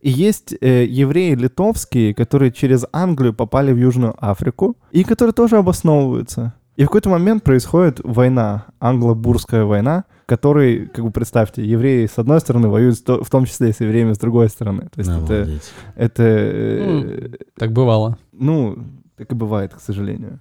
[0.00, 5.56] И есть э, евреи литовские, которые через Англию попали в Южную Африку, и которые тоже
[5.56, 6.54] обосновываются.
[6.76, 12.40] И в какой-то момент происходит война, англо-бурская война, которой, как бы представьте, евреи с одной
[12.40, 14.88] стороны воюют в том числе и с евреями с другой стороны.
[14.94, 15.72] То есть это, Обалдеть.
[15.96, 18.16] это э, так бывало.
[18.32, 18.78] ну,
[19.20, 20.40] так и бывает, к сожалению.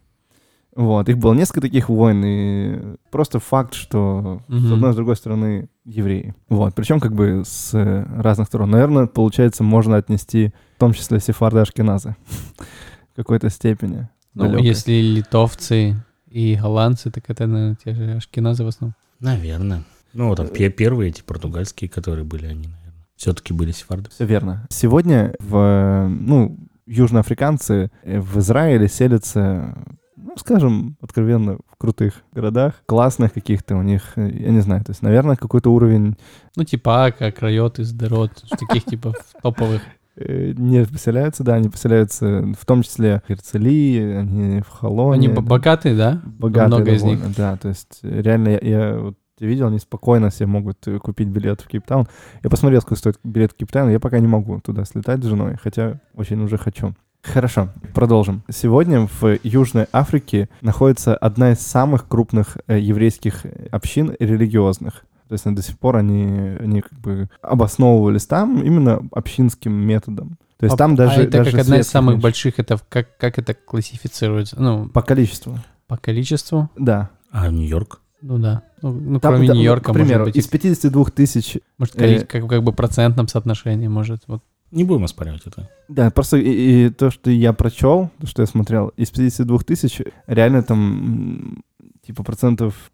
[0.73, 4.73] Вот, их было несколько таких войн, и просто факт, что с Мгм.
[4.75, 6.33] одной и с другой стороны евреи.
[6.47, 8.69] Вот, причем как бы с э, разных сторон.
[8.69, 12.15] Наверное, получается, можно отнести в том числе сефарды Ашкеназы
[13.11, 14.07] в какой-то степени.
[14.33, 14.65] Ну, далекой.
[14.67, 15.95] если литовцы
[16.29, 18.95] и голландцы, так это, наверное, те же ашкеназы в основном.
[19.19, 19.83] Наверное.
[20.13, 24.09] Ну, там пе- первые эти португальские, которые были, они, наверное, все-таки были сефарды.
[24.11, 24.65] Все верно.
[24.69, 26.57] Сегодня в, э, ну,
[26.89, 29.77] южноафриканцы э, в Израиле селятся,
[30.15, 34.91] ну, скажем, откровенно, в крутых городах, классных каких-то у них, э, я не знаю, то
[34.91, 36.17] есть, наверное, какой-то уровень
[36.55, 39.81] Ну, типа Ака, Крайот, Издерот, таких типа топовых.
[40.15, 45.29] э, не поселяются, да, они поселяются в том числе в Герцелии, они в Холоне.
[45.29, 46.21] Они богатые, да?
[46.25, 49.15] богатые много из довольно, Да, то есть реально я, я вот
[49.47, 52.07] видел, они спокойно себе могут э, купить билет в Кейптаун.
[52.43, 55.57] Я посмотрел, сколько стоит билет в Кейптаун, я пока не могу туда слетать с женой,
[55.61, 56.93] хотя очень уже хочу.
[57.21, 58.43] Хорошо, продолжим.
[58.49, 65.03] Сегодня в Южной Африке находится одна из самых крупных э, еврейских общин религиозных.
[65.27, 70.37] То есть э, до сих пор они, они как бы обосновывались там именно общинским методом.
[70.57, 71.21] То есть А- там даже...
[71.21, 72.23] а это даже как одна из самых меньше.
[72.23, 74.55] больших, это как, как это классифицируется?
[74.61, 76.69] Ну, По количеству, по количеству?
[76.77, 77.09] да.
[77.31, 78.01] А Нью-Йорк?
[78.21, 78.63] Ну да.
[78.81, 82.25] Ну, ну, Там, кроме да, ну, Нью-Йорка, примеру, может быть, из 52 тысяч может, э,
[82.25, 84.23] как, как бы процентном соотношении, может.
[84.27, 84.43] Вот.
[84.71, 85.69] Не будем оспаривать это.
[85.87, 90.01] Да, просто и, и то, что я прочел, то, что я смотрел, из 52 тысяч
[90.27, 91.63] реально там
[92.05, 92.91] типа процентов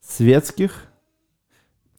[0.00, 0.86] светских.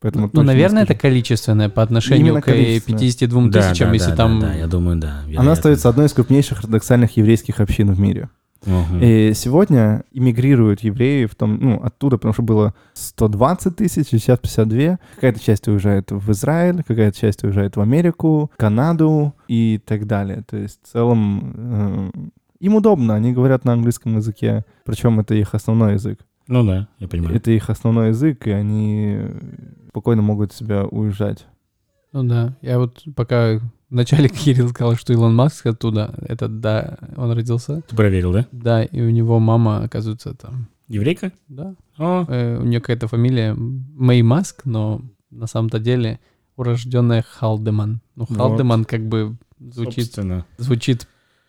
[0.02, 3.00] Поэтому Ну, не наверное, это количественное по отношению к количественное.
[3.00, 4.40] 52 Да, тысячам, да, если да, там...
[4.40, 5.20] Да, да, я думаю, да.
[5.20, 5.52] Она вероятно.
[5.54, 8.30] остается одной из крупнейших ортодоксальных еврейских общин в мире.
[9.02, 15.00] И сегодня иммигрируют евреи в том, ну, оттуда, потому что было 120 тысяч, сейчас 52.
[15.16, 20.44] Какая-то часть уезжает в Израиль, какая-то часть уезжает в Америку, Канаду и так далее.
[20.50, 22.12] То есть в целом э,
[22.60, 26.20] им удобно, они говорят на английском языке, причем это их основной язык.
[26.48, 27.36] Ну да, я понимаю.
[27.36, 29.20] Это их основной язык, и они
[29.90, 31.46] спокойно могут себя уезжать.
[32.12, 33.60] Ну да, я вот пока
[33.96, 37.82] вначале Кирилл сказал, что Илон Маск оттуда, это да, он родился.
[37.88, 38.46] Ты проверил, да?
[38.52, 41.32] Да, и у него мама, оказывается, там, Еврейка?
[41.48, 46.20] да, О, э, у нее какая-то фамилия Мэй Маск, но на самом-то деле
[46.58, 48.02] урожденная Халдеман.
[48.16, 48.38] Ну, Вот.
[48.38, 50.46] Халдеман как бы звучит, собственно.
[50.58, 51.08] звучит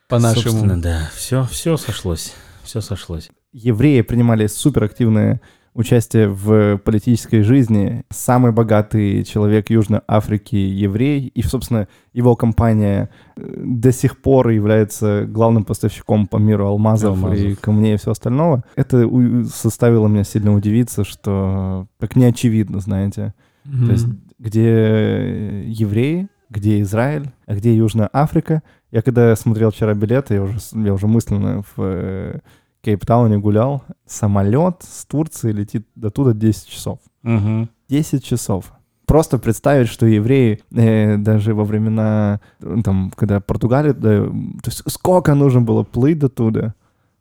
[0.09, 0.43] по-нашему.
[0.43, 1.11] Собственно, да.
[1.15, 2.33] Все, все сошлось.
[2.63, 3.29] Все сошлось.
[3.53, 5.41] евреи принимали суперактивное
[5.77, 8.03] участие в политической жизни.
[8.11, 11.27] Самый богатый человек Южной Африки еврей.
[11.35, 17.23] И, собственно, его компания э, до сих пор является главным поставщиком по миру алмазов, и
[17.23, 17.61] Алмазов.
[17.61, 18.65] камней и всего остального.
[18.75, 19.09] Это
[19.45, 23.35] заставило меня сильно удивиться, что как не очевидно, знаете.
[23.65, 23.87] Мгм.
[23.87, 24.07] То есть
[24.39, 28.63] где евреи, где Израиль, а где Южная Африка.
[28.91, 32.41] Я когда смотрел вчера билеты, я уже, я уже мысленно в э,
[32.91, 33.83] Кейптауне гулял.
[34.07, 36.99] Самолет с Турции летит до туда 10 часов.
[37.25, 37.69] Угу.
[37.89, 38.73] 10 часов.
[39.07, 44.83] просто представить, что евреи э, даже во времена, э, там, когда Португалия, да, то есть
[44.91, 46.75] сколько нужно было плыть до туда,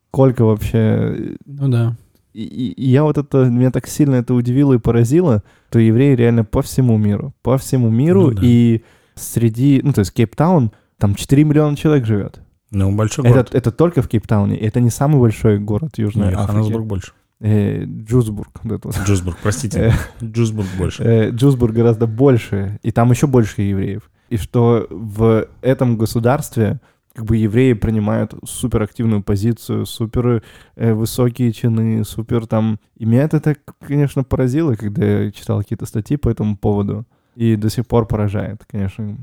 [0.08, 1.36] сколько вообще...
[1.46, 1.96] Ну да.
[2.32, 6.14] И, и- и я вот это, меня так сильно это удивило и поразило, что евреи
[6.16, 8.42] реально по всему миру, по всему миру, Ну да.
[8.44, 8.82] и
[9.14, 12.40] среди, ну, то есть Кейптаун, там 4 миллиона человек живет.
[12.70, 13.54] Ну, большой Это, город.
[13.54, 16.40] это только в Кейптауне, это не самый большой город Южной Африки.
[16.40, 17.12] Йоханнесбург больше.
[17.40, 18.98] Э, это вот.
[19.04, 19.94] Джузбург, простите.
[20.22, 21.02] Джузбург больше.
[21.02, 24.10] Э, Джузбург гораздо больше, и там еще больше евреев.
[24.30, 26.80] И что в этом государстве
[27.14, 30.42] как бы евреи принимают суперактивную позицию, супер
[30.74, 32.78] э, высокие чины, супер там...
[32.96, 37.06] И меня это так, конечно, поразило, когда я читал какие-то статьи по этому поводу.
[37.34, 39.16] И до сих пор поражает, конечно,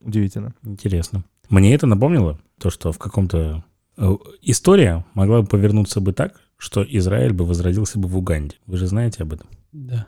[0.00, 0.54] удивительно.
[0.64, 1.24] Интересно.
[1.50, 3.62] Мне это напомнило то, что в каком-то...
[3.98, 8.56] э, История могла бы повернуться бы так, что Израиль бы возродился бы в Уганде.
[8.66, 9.48] Вы же знаете об этом?
[9.72, 10.06] Да.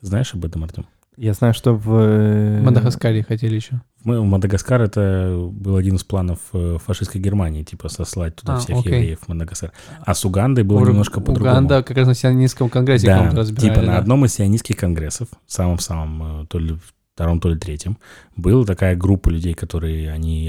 [0.00, 0.86] Знаешь об этом, Артем?
[1.16, 1.92] Я знаю, что в...
[1.94, 3.82] э, В Мадагаскаре хотели еще.
[4.02, 8.58] Мы, в Мадагаскар это был один из планов э, фашистской Германии, типа сослать туда А,
[8.58, 8.92] всех окей.
[8.94, 9.72] евреев в Мадагаскар.
[10.04, 11.52] А с Угандой было Ур- немножко по-другому.
[11.52, 13.74] Уганда как раз на сионистском конгрессе да, разбирали.
[13.74, 13.98] типа на да.
[13.98, 16.76] одном из сионистских конгрессов, самом-самом, то ли
[17.14, 17.98] втором, то ли третьем,
[18.34, 20.48] была такая группа людей, которые, они,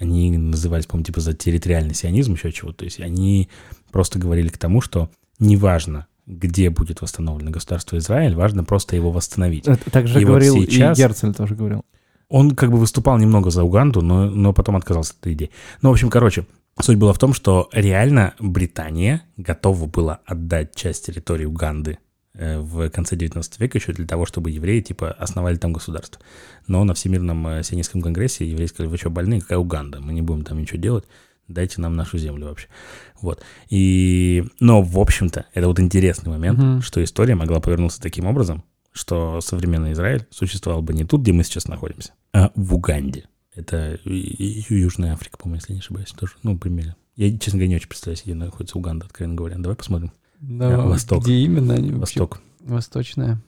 [0.00, 2.78] они назывались, по-моему, типа за территориальный сионизм, еще чего-то.
[2.78, 3.48] То есть они
[3.92, 9.68] просто говорили к тому, что неважно, где будет восстановлено государство Израиль, важно просто его восстановить.
[9.68, 11.84] Это так же И вот говорил сейчас- и Герцель тоже говорил.
[12.28, 15.50] Он как бы выступал немного за Уганду, но, но потом отказался от этой идеи.
[15.82, 16.46] Ну, в общем, короче,
[16.80, 21.98] суть была в том, что реально Британия готова была отдать часть территории Уганды
[22.34, 26.20] в конце 19 века еще для того, чтобы евреи, типа, основали там государство.
[26.68, 29.40] Но на Всемирном э, сионистском конгрессе евреи сказали, вы что, больные?
[29.40, 30.00] Какая Уганда?
[30.00, 31.04] Мы не будем там ничего делать.
[31.48, 32.68] Дайте нам нашу землю вообще.
[33.20, 33.42] Вот.
[33.68, 34.44] И...
[34.60, 36.82] Но, в общем-то, это вот интересный момент, Мгм.
[36.82, 38.62] что история могла повернуться таким образом,
[38.92, 43.24] что современный Израиль существовал бы не тут, где мы сейчас находимся, а в Уганде.
[43.54, 46.34] Это Южная Африка, по-моему, если не ошибаюсь, тоже.
[46.44, 46.94] Ну, примерно.
[47.16, 49.56] Я, честно говоря, не очень представляю, где находится Уганда, откровенно говоря.
[49.58, 50.12] Давай посмотрим.
[50.40, 51.24] Да, Восток.
[51.24, 52.20] Где именно они вообще?
[52.20, 52.40] Восток.
[52.60, 53.40] Восточная.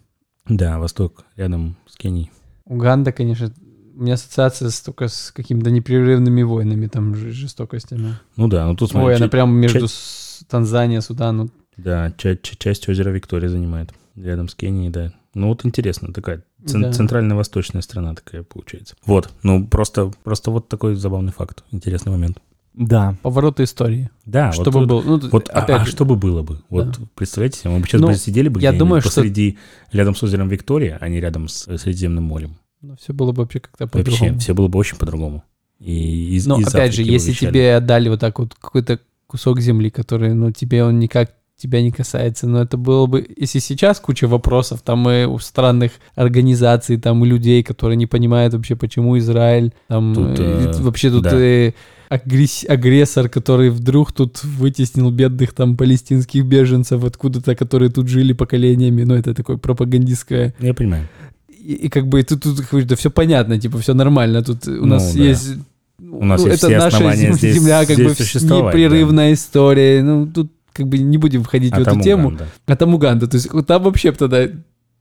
[0.49, 2.31] Да, Восток, рядом с Кенией.
[2.65, 3.53] Уганда, конечно,
[3.95, 8.17] у меня ассоциация с, только с какими-то непрерывными войнами, там, жестокостями.
[8.37, 11.51] Ну да, ну тут Ой, смотри, она ча- прямо между ча- с- Танзанией, Суданом.
[11.77, 15.13] да, ча- ча- часть озера Виктория занимает, рядом с Кенией, да.
[15.35, 16.93] Ну вот интересно, такая цен- Да.
[16.93, 18.97] центрально-восточная страна такая получается.
[19.07, 22.39] Вот, ну просто, просто вот такой забавный факт, интересный момент.
[22.75, 23.17] Да.
[23.23, 24.11] Повороты истории.
[24.25, 25.03] Да, вот чтобы тут- был.
[25.03, 26.61] Ну, Вот, а- опять а, же, что бы было бы?
[26.71, 29.59] Вот представляете себе, мы бы сейчас Ну, бы сидели бы я думаю, что- посреди,
[29.93, 32.57] рядом с озером Виктория, а не рядом с э, Средиземным морем.
[32.81, 34.39] ну, все было бы вообще как-то Вообще, по-другому.
[34.41, 35.45] все было бы очень по-другому.
[35.81, 37.51] И из, Но из опять же, если вещали.
[37.51, 41.93] тебе отдали вот так вот какой-то кусок земли, который, ну, тебе он никак тебя не
[41.93, 47.21] касается, но это было бы, если сейчас куча вопросов, там и у странных организаций, там
[47.23, 51.31] у людей, которые не понимают вообще, почему Израиль, там Тут, э, э, вообще тут да.
[51.35, 51.73] э,
[52.15, 59.05] агресс- агрессор, который вдруг тут вытеснил бедных там палестинских беженцев откуда-то, которые тут жили поколениями,
[59.05, 61.09] ну это такое пропагандистское Я понимаю.
[61.49, 64.87] и, и как бы тут, тут да все понятно, типа все нормально, тут у Ну,
[64.87, 65.23] нас да.
[65.25, 65.53] есть
[66.01, 69.33] У нас ну, есть это все наша основания зем- здесь- земля, как здесь бы непрерывная
[69.33, 70.03] история.
[70.03, 72.29] Ну, тут как бы не будем входить А в эту там тему.
[72.29, 72.47] Уганда.
[72.67, 73.27] А там Уганда.
[73.29, 74.49] То есть там вообще тогда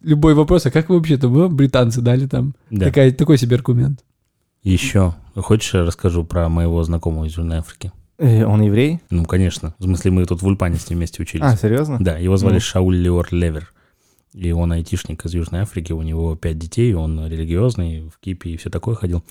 [0.03, 2.53] любой вопрос, а как вы вообще там, ну, британцы дали там?
[2.69, 2.85] Да.
[2.87, 3.99] Такая, такой себе аргумент.
[4.63, 5.15] Еще.
[5.35, 7.91] Хочешь, я расскажу про моего знакомого из Южной Африки?
[8.17, 8.99] Э, он еврей?
[9.09, 9.73] Ну, конечно.
[9.79, 11.43] В смысле, мы тут в Ульпане с ним вместе учились.
[11.43, 11.97] А, серьезно?
[11.99, 12.59] Да, его звали Ну.
[12.59, 13.73] Шауль Леор Левер.
[14.33, 18.57] И он айтишник из Южной Африки, у него пять детей, он религиозный, в кипе и
[18.57, 19.23] все такое ходил.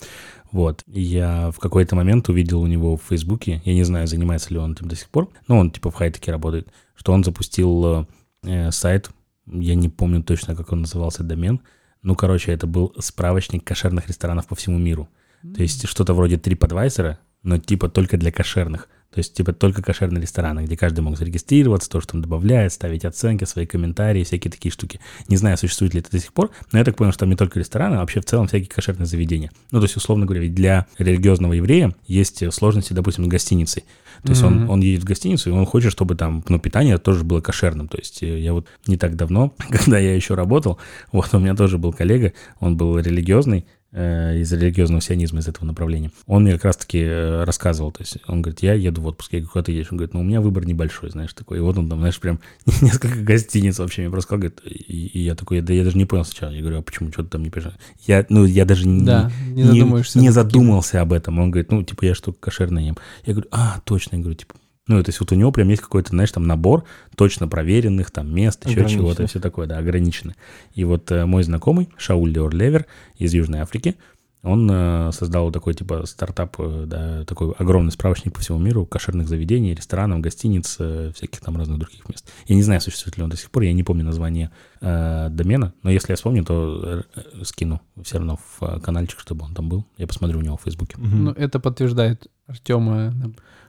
[0.51, 0.83] Вот.
[0.85, 4.59] И я в какой-то момент увидел у него в Фейсбуке, я не знаю, занимается ли
[4.59, 8.05] он этим до сих пор, но он типа в хай-теке работает, что он запустил
[8.43, 9.09] э, сайт,
[9.47, 11.61] я не помню точно, как он назывался, домен,
[12.03, 15.07] ну, короче, это был справочник кошерных ресторанов по всему миру.
[15.55, 18.87] То есть что-то вроде TripAdvisor, но типа только для кошерных.
[19.13, 23.03] То есть, типа, только кошерные рестораны, где каждый мог зарегистрироваться, то, что там добавляет, ставить
[23.03, 25.01] оценки, свои комментарии, всякие такие штуки.
[25.27, 27.35] Не знаю, существует ли это до сих пор, но я так понял, что там не
[27.35, 29.51] только рестораны, а вообще в целом всякие кошерные заведения.
[29.71, 33.83] Ну, то есть, условно говоря, ведь для религиозного еврея есть сложности, допустим, с гостиницей.
[34.23, 34.69] То есть он, Мгм.
[34.69, 37.89] он едет в гостиницу, и он хочет, чтобы там, ну, питание тоже было кошерным.
[37.89, 40.79] То есть э, я вот не так давно, когда я еще работал,
[41.11, 46.11] вот у меня тоже был коллега, он был религиозный, из религиозного сионизма, из этого направления.
[46.25, 49.39] Он мне как раз-таки э, рассказывал, то есть он говорит, я еду в отпуск, я
[49.39, 49.87] говорю, куда ты едешь?
[49.91, 51.57] Он говорит, ну, у меня выбор небольшой, знаешь, такой.
[51.57, 52.39] И вот он там, знаешь, прям
[52.81, 56.05] несколько гостиниц вообще мне просто сказал, говорит, и, и я такой, да я даже не
[56.05, 56.51] понял сначала.
[56.51, 57.73] Я говорю, а почему, что ты там не пишешь?
[58.07, 60.31] Я, ну, я даже не, Да, не не таким.
[60.31, 61.39] задумался об этом.
[61.39, 62.97] Он говорит, ну, типа, я что кошерное ем.
[63.25, 64.15] Я говорю, а, точно.
[64.15, 64.55] Я говорю, типа,
[64.91, 66.83] Ну, то есть вот у него прям есть какой-то, знаешь, там набор
[67.15, 70.35] точно проверенных там мест, еще чего-то, все такое, да, ограниченное.
[70.73, 72.85] И вот э, мой знакомый, Шауль Левер
[73.17, 73.95] из Южной Африки,
[74.43, 79.27] он э, создал такой типа стартап, э, да, такой огромный справочник по всему миру кошерных
[79.27, 82.27] заведений, ресторанов, гостиниц, э, всяких там разных других мест.
[82.47, 84.49] Я не знаю, существует ли он до сих пор, я не помню название
[84.81, 89.19] э, домена, но если я вспомню, то э, э, скину все равно в э, каналчик,
[89.19, 89.85] чтобы он там был.
[89.97, 90.95] Я посмотрю у него в Фейсбуке.
[90.97, 93.13] Ну, это подтверждает Артема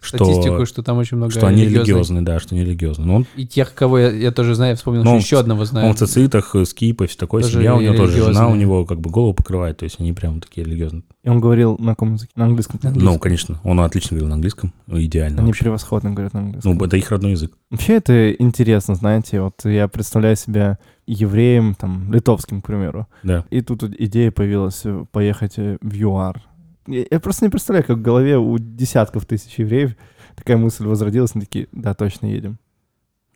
[0.02, 3.06] Что, статистику, что там очень много что они религиозные, да, что они религиозные.
[3.06, 5.38] Но он, И тех, кого я, я тоже знаю, я вспомнил, Ну, что он еще
[5.38, 5.86] одного знаю.
[5.88, 8.84] он в цицитах, э, скипа, все такое, Тоже семья у него тоже, жена у него
[8.84, 11.04] как бы голову покрывает, то есть они прям такие религиозные.
[11.22, 12.32] И он говорил на каком языке?
[12.34, 12.80] На английском.
[12.82, 13.12] На английском.
[13.14, 15.62] Ну, конечно, он отлично говорил на английском, ну, идеально Они вообще.
[15.64, 16.76] превосходно говорят на английском.
[16.76, 17.52] Ну, это их родной язык.
[17.70, 23.44] Вообще это интересно, знаете, вот я представляю себя евреем, там, литовским, к примеру, Да.
[23.50, 26.40] и тут идея появилась э, поехать э, в ЮАР.
[26.86, 29.94] Я, я просто не представляю, как в голове у десятков тысяч евреев
[30.36, 32.58] такая мысль возродилась, они такие, да, точно едем.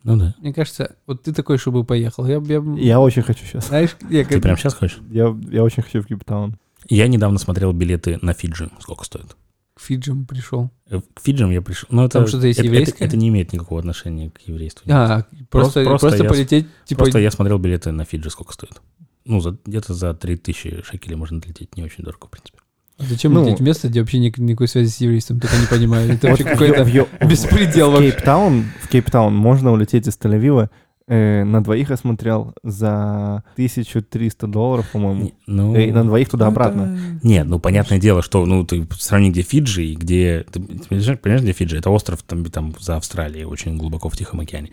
[0.03, 0.35] Ну да.
[0.39, 2.25] Мне кажется, вот ты такой, чтобы поехал.
[2.25, 3.67] Я, я, Я очень хочу сейчас.
[3.67, 4.99] знаешь, я Ты как- прям сейчас хочешь?
[5.09, 6.57] Я, я очень хочу в Кейптаун.
[6.89, 9.35] Я недавно смотрел билеты на Фиджи, сколько стоит.
[9.75, 10.71] к Фиджам пришел.
[10.89, 11.87] Э, К Фиджам я пришел.
[11.91, 13.05] Ну, это, Там что-то есть это, это- еврейское?
[13.05, 14.89] это не имеет никакого отношения к еврейству.
[14.91, 18.81] А, просто, просто просто, я полететь, типа, Просто я смотрел билеты на Фиджи, сколько стоит.
[19.25, 22.59] Ну, за, где-то за 3000 шекелей можно лететь, не очень дорого, в принципе.
[22.97, 26.11] Зачем ну, лететь в место, где вообще ник- никакой связи с еврейством, только не понимаю.
[26.13, 28.11] Это вообще Вот в какой-то беспредел вообще.
[28.11, 30.69] Кейптаун, в Кейптаун можно улететь из Тель-Авива.
[31.07, 35.31] э, на двоих я смотрел за 1300 долларов, по-моему.
[35.47, 36.99] Ну, Э, И на двоих туда-обратно.
[37.23, 41.19] Нет, ну понятное дело, что ну ты сравни, где Фиджи и где ты, ты понимаешь,
[41.19, 41.77] понимаешь, где Фиджи?
[41.77, 44.71] Это остров там, там за Австралией, очень глубоко в Тихом океане.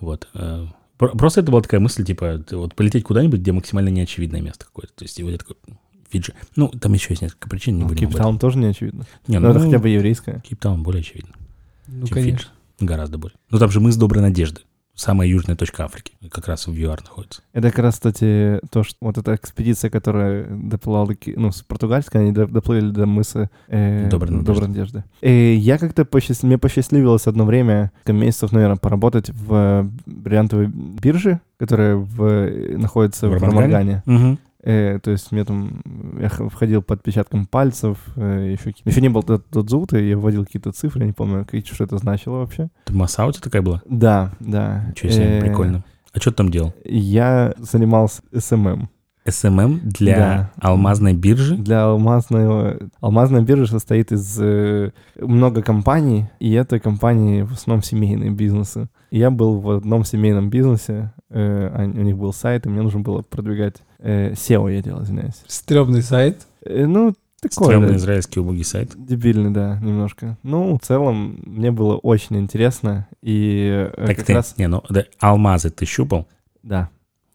[0.00, 0.28] Вот.
[0.34, 0.66] э,
[0.98, 4.92] про- Просто это была такая мысль, типа, вот полететь куда-нибудь, где максимально неочевидное место какое-то.
[4.94, 5.56] То есть, и вот я такой,
[6.10, 6.32] Фиджи.
[6.56, 8.08] Ну, там еще есть несколько причин, не Ну, будем.
[8.08, 9.04] Кейптаун тоже не очевидно.
[9.26, 10.40] Не, ну, это хотя бы еврейское.
[10.40, 11.32] Кейптаун более очевидно,
[11.88, 12.38] Ну, чем конечно.
[12.38, 12.48] Фиджи.
[12.80, 13.36] Гораздо более.
[13.50, 14.60] Ну, там же мыс Доброй Надежды.
[14.98, 16.14] Самая южная точка Африки.
[16.30, 17.42] Как раз в ЮАР находится.
[17.52, 22.32] Это как раз, кстати, то, что вот эта экспедиция, которая доплыла, ну, с португальской, они
[22.32, 24.46] до- доплыли до мыса э, Доброй Надежды.
[24.54, 25.04] Доброй Надежды.
[25.20, 31.40] И я как-то посчаст- мне посчастливилось одно время, месяцев, наверное, поработать в э, бриллиантовой бирже,
[31.58, 33.42] которая в, находится В в?
[33.42, 34.02] Рамадгане.
[34.06, 34.38] Угу.
[34.68, 35.80] Э, то есть мне там,
[36.20, 40.18] я входил под отпечатком пальцев, э, еще, еще не был тот, тот зуб, и я
[40.18, 42.68] вводил какие-то цифры, я не помню, какие- что это значило вообще.
[42.90, 43.80] Масса у тебя такая была?
[43.88, 44.86] Да, да.
[44.90, 45.84] Ничего себе, Э, прикольно.
[46.12, 46.74] А что ты там делал?
[46.84, 48.88] Я занимался СММ.
[49.28, 50.50] СММ для Да.
[50.60, 51.56] алмазной биржи?
[51.56, 52.76] Для алмазного...
[53.00, 58.88] Алмазная биржа состоит из э, много компаний, и это компании в основном семейные бизнесы.
[59.10, 62.82] И я был в одном семейном бизнесе, э, они- у них был сайт, и мне
[62.82, 65.42] нужно было продвигать SEO, я делал, извиняюсь.
[65.46, 66.46] Стрёмный сайт.
[66.64, 68.92] Э, ну, такой, Стрёмный да, израильский убогий сайт.
[68.96, 70.36] дебильный, да, немножко.
[70.42, 74.54] Ну, в целом, мне было очень интересно, и э, Так как ты, раз...
[74.58, 76.26] не, ну, да, алмазы ты щупал?
[76.62, 76.90] Да.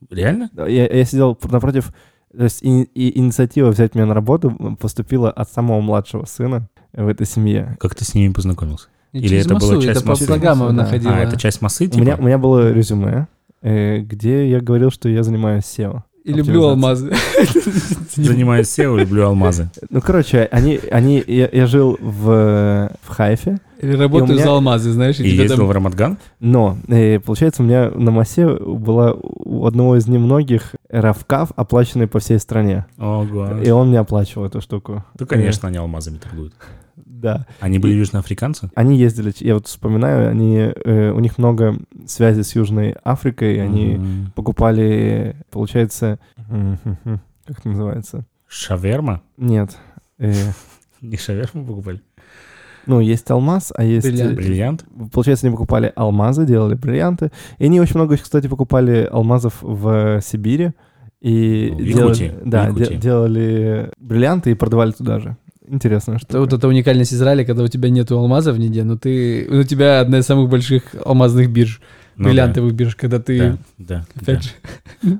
[0.09, 0.49] Реально?
[0.55, 1.93] Я, я сидел напротив...
[2.35, 7.07] То есть и, и инициатива взять меня на работу поступила от самого младшего сына в
[7.09, 7.75] этой семье.
[7.77, 8.87] Как ты с ними познакомился?
[9.11, 10.27] Не Или это была массу, часть это массы?
[10.39, 10.55] Да.
[10.71, 11.13] находила.
[11.13, 12.01] А, это часть массы, У типа?
[12.01, 13.27] меня, у меня было резюме,
[13.61, 16.03] э, где я говорил, что я занимаюсь SEO.
[16.23, 17.11] И люблю алмазы.
[18.15, 19.69] Занимаюсь SEO, люблю алмазы.
[19.89, 24.91] Ну, короче, они, они, я, я жил в, в Хайфе, Или работаю меня- за алмазы,
[24.91, 25.67] знаешь, и, И ездил там...
[25.67, 26.17] в Рамадган?
[26.39, 32.19] но, э, получается, у меня на массе была у одного из немногих равкав, оплаченный по
[32.19, 32.85] всей стране.
[32.99, 33.57] Ого.
[33.63, 35.03] И он мне оплачивал эту штуку.
[35.19, 36.53] Ну, конечно, они алмазами торгуют.
[37.05, 37.45] Да.
[37.59, 38.69] Они были южноафриканцы?
[38.75, 43.59] Они ездили, я вот вспоминаю, они, э, у них много связи с Южной Африкой, и
[43.59, 44.31] они М.
[44.35, 46.19] покупали, получается,
[47.45, 48.25] как это называется?
[48.47, 49.21] Шаверма?
[49.37, 49.77] Нет.
[50.19, 50.33] э,
[51.01, 52.01] Не шаверму покупали?
[52.87, 54.07] ну, есть алмаз, а есть...
[54.07, 54.31] Бриллиант.
[54.31, 54.85] э, Бриллиант?
[55.13, 57.31] Получается, они покупали алмазы, делали бриллианты.
[57.59, 60.71] И они очень много, кстати, покупали алмазов в Сибири.
[61.21, 61.91] И в делали,
[62.23, 62.85] Якутии, в да, Якутии.
[62.85, 65.37] де- делали бриллианты и продавали туда же.
[65.71, 66.27] Интересно, что.
[66.27, 69.47] Это вот эта уникальность Израиля, когда у тебя нету алмазов нигде, но ты...
[69.49, 71.81] У тебя одна из самых больших алмазных бирж,
[72.17, 74.05] Ну бриллиантовых бирж, когда да, ты, Да, да.
[74.21, 74.49] опять же,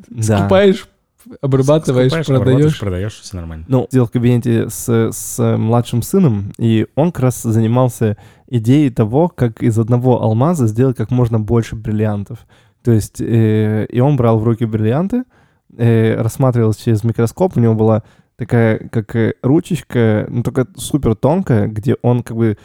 [0.09, 0.39] Да.
[0.39, 0.87] скупаешь,
[1.39, 2.79] обрабатываешь, Скупаешь, продаешь.
[2.79, 3.63] продаешь, все нормально.
[3.69, 8.17] Ну, сидел в кабинете с, с младшим сыном, и он как раз занимался
[8.49, 12.39] идеей того, как из одного алмаза сделать как можно больше бриллиантов.
[12.83, 15.23] То есть, э, и он брал в руки бриллианты,
[15.77, 18.03] э, рассматривал через микроскоп, у него была
[18.41, 22.57] такая, как э, ручечка, ну, только супер тонкая, где он как бы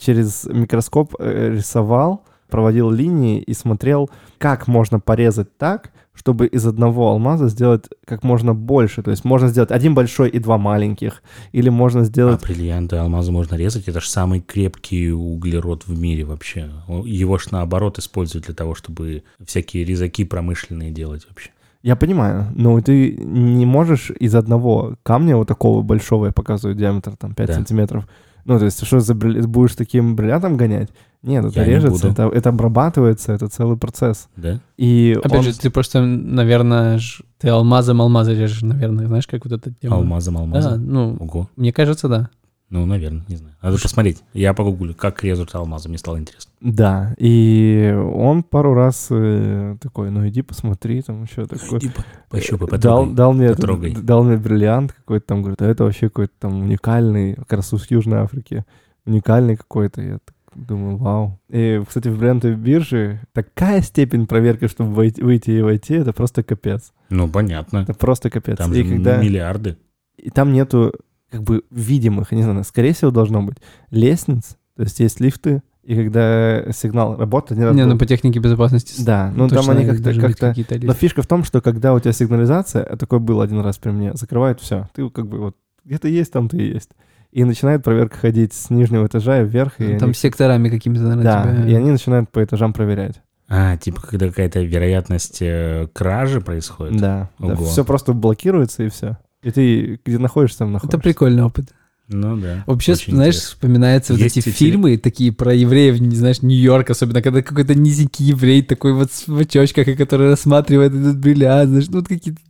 [0.00, 4.08] через микроскоп э, рисовал проводил линии и смотрел,
[4.38, 9.02] как можно порезать так, чтобы из одного алмаза сделать как можно больше.
[9.02, 11.22] То есть можно сделать один большой и два маленьких.
[11.52, 12.42] Или можно А сделать...
[12.42, 13.86] бриллианты, алмазы можно резать.
[13.86, 16.70] Это же самый крепкий углерод в мире вообще.
[17.04, 21.50] Его ж наоборот используют для того, чтобы всякие резаки промышленные делать вообще.
[21.88, 27.16] Я понимаю, но ты не можешь из одного камня вот такого большого, я показываю диаметр
[27.16, 27.54] там 5 Да.
[27.54, 28.06] сантиметров,
[28.44, 30.90] ну, то есть, что за бриль- будешь таким бриллиантом гонять?
[31.22, 32.22] Нет, это Я не режется, буду.
[32.24, 34.28] это, это обрабатывается, это целый процесс.
[34.36, 34.60] Да?
[34.76, 39.44] И Опять он- же, ты просто, наверное, ж- ты алмазом алмаза режешь, наверное, знаешь, как
[39.44, 39.96] вот эта тема.
[39.96, 40.86] Алмазом, Да, алмазом.
[40.86, 41.48] ну, Ого.
[41.56, 42.28] мне кажется, да.
[42.70, 43.54] Ну, наверное, не знаю.
[43.62, 44.22] Надо посмотреть.
[44.34, 46.52] Я погуглю, как режут алмазы, мне стало интересно.
[46.60, 51.78] Да, и он пару раз э, такой, ну иди посмотри, там еще такой.
[51.78, 53.14] И по- пощупай, дал, потрогай.
[53.14, 53.92] дал, мне, этот- потрогай.
[53.94, 57.90] дал мне бриллиант какой-то там, говорит, а это вообще какой-то там уникальный, как раз из
[57.90, 58.64] Южной Африки,
[59.06, 60.02] уникальный какой-то.
[60.02, 60.34] Я так
[60.66, 61.40] думаю, вау.
[61.48, 66.42] И, кстати, в бриллиантовой бирже такая степень проверки, чтобы войти, выйти и войти, это просто
[66.42, 66.92] капец.
[67.08, 67.78] Ну, понятно.
[67.88, 68.58] Это просто капец.
[68.58, 69.78] Там и, же когда, миллиарды.
[70.18, 70.92] и там нету
[71.30, 73.58] как бы видимых, я не знаю, скорее всего должно быть
[73.90, 79.02] лестниц, то есть есть лифты, и когда сигнал работает, Не, был- ну по технике безопасности.
[79.02, 82.84] да, ну там они как-то, как-то но фишка в том, что когда у тебя сигнализация,
[82.84, 84.88] а такое было один раз при мне, закрывает все.
[84.94, 86.90] Ты как бы вот где-то есть, там ты и есть.
[87.32, 89.80] И начинает проверка ходить с нижнего этажа вверх.
[89.80, 91.66] И Там они- секторами какими-то, наверное, Да, тебя...
[91.68, 93.20] и они начинают по этажам проверять.
[93.48, 96.98] А, типа, когда какая-то вероятность э, кражи происходит.
[97.00, 97.64] Да, Ого.
[97.64, 99.16] все просто блокируется и все.
[99.48, 100.96] И ты где находишься, там находишься.
[100.96, 101.70] Это прикольный опыт.
[102.10, 102.64] Ну да.
[102.66, 103.54] Вообще, очень знаешь, интересно.
[103.54, 107.74] вспоминаются вот Есть эти эти- фильмы такие про евреев, не знаешь, Нью-Йорк, особенно когда какой-то
[107.74, 112.08] низенький еврей такой вот с- в очочках, и который рассматривает этот бриллиант, знаешь, ну вот
[112.08, 112.40] какие-то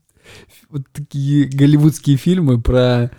[0.71, 3.11] вот такие голливудские фильмы про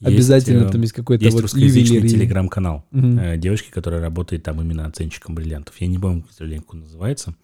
[0.00, 2.16] Есть, обязательно э, там есть какой-то Есть вот русскоязычный ювелир.
[2.16, 5.74] телеграм-канал э, девочки, которая работает там именно оценщиком бриллиантов.
[5.80, 7.34] Я не помню, как он называется,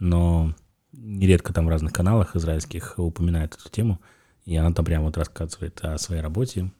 [0.00, 0.54] но
[0.92, 4.00] нередко там в разных каналах израильских упоминает эту тему,
[4.44, 6.70] и она там прямо вот рассказывает о своей работе.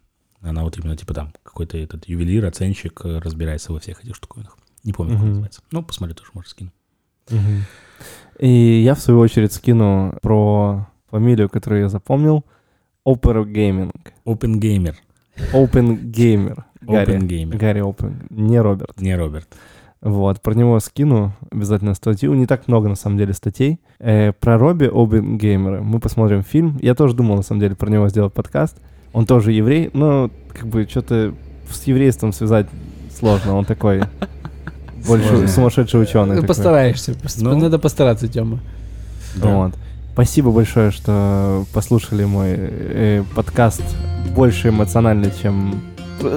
[0.40, 4.58] Она вот именно типа там какой-то этот ювелир, оценщик э, разбирается во всех этих штуковинах.
[4.82, 5.30] Не помню, как он Мгм.
[5.34, 5.62] называется.
[5.70, 6.72] Ну, посмотрю, тоже может скину.
[7.30, 7.62] Мгм.
[8.40, 12.44] И я, в свою очередь, скину про фамилию, которую я запомнил.
[13.06, 13.92] Opera Gaming.
[14.24, 14.96] Open Gamer.
[15.52, 16.64] Open Gamer.
[16.80, 17.16] Гарри.
[17.16, 17.56] Open Gamer.
[17.56, 18.26] Гарри Open.
[18.30, 19.00] Не Роберт.
[19.00, 19.48] Не Роберт.
[20.02, 22.34] Вот, про него скину обязательно статью.
[22.34, 23.78] Не так много, на самом деле, статей.
[24.00, 26.76] Э, про Робби Обен Геймера мы посмотрим фильм.
[26.82, 28.76] Я тоже думал, на самом деле, про него сделать подкаст.
[29.12, 31.34] Он тоже еврей, но как бы что-то
[31.70, 32.66] с еврейством связать
[33.16, 33.54] сложно.
[33.56, 34.02] Он такой
[35.06, 35.48] больше Сложно.
[35.48, 36.36] сумасшедший ученый.
[36.40, 37.56] Ну, Постараешься, пос- Ну.
[37.56, 38.58] надо постараться, Тёма.
[39.36, 39.54] Да.
[39.54, 39.74] Вот.
[40.14, 43.82] Спасибо большое, что послушали мой э, подкаст
[44.34, 45.80] больше эмоциональный, чем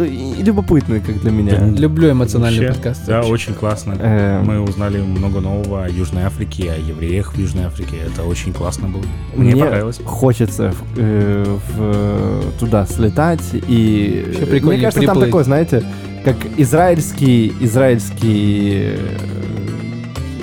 [0.03, 1.57] и любопытный, как для меня.
[1.59, 1.65] Да.
[1.67, 3.05] Люблю эмоциональный Вообще, подкаст.
[3.05, 3.95] Да, очень классно.
[3.99, 7.97] Э, Мы узнали много нового о Южной Африке, о евреях в Южной Африке.
[8.05, 9.03] Это очень классно было.
[9.35, 9.99] Мне, Мне понравилось.
[10.05, 15.29] хочется в- э, в- туда слетать и Вообще прикольнее мне кажется там приплыть.
[15.29, 15.83] такой знаете
[16.23, 18.97] как израильский израильский э,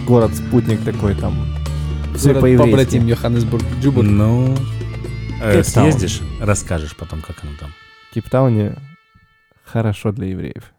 [0.07, 1.35] город спутник такой там
[2.17, 4.05] все Город побратим Йоханнесбург, Джубур.
[4.05, 4.55] Ну,
[5.43, 7.71] э, съездишь, расскажешь потом, как оно там.
[8.11, 8.75] в Кейптауне
[9.73, 10.72] хорошо для евреев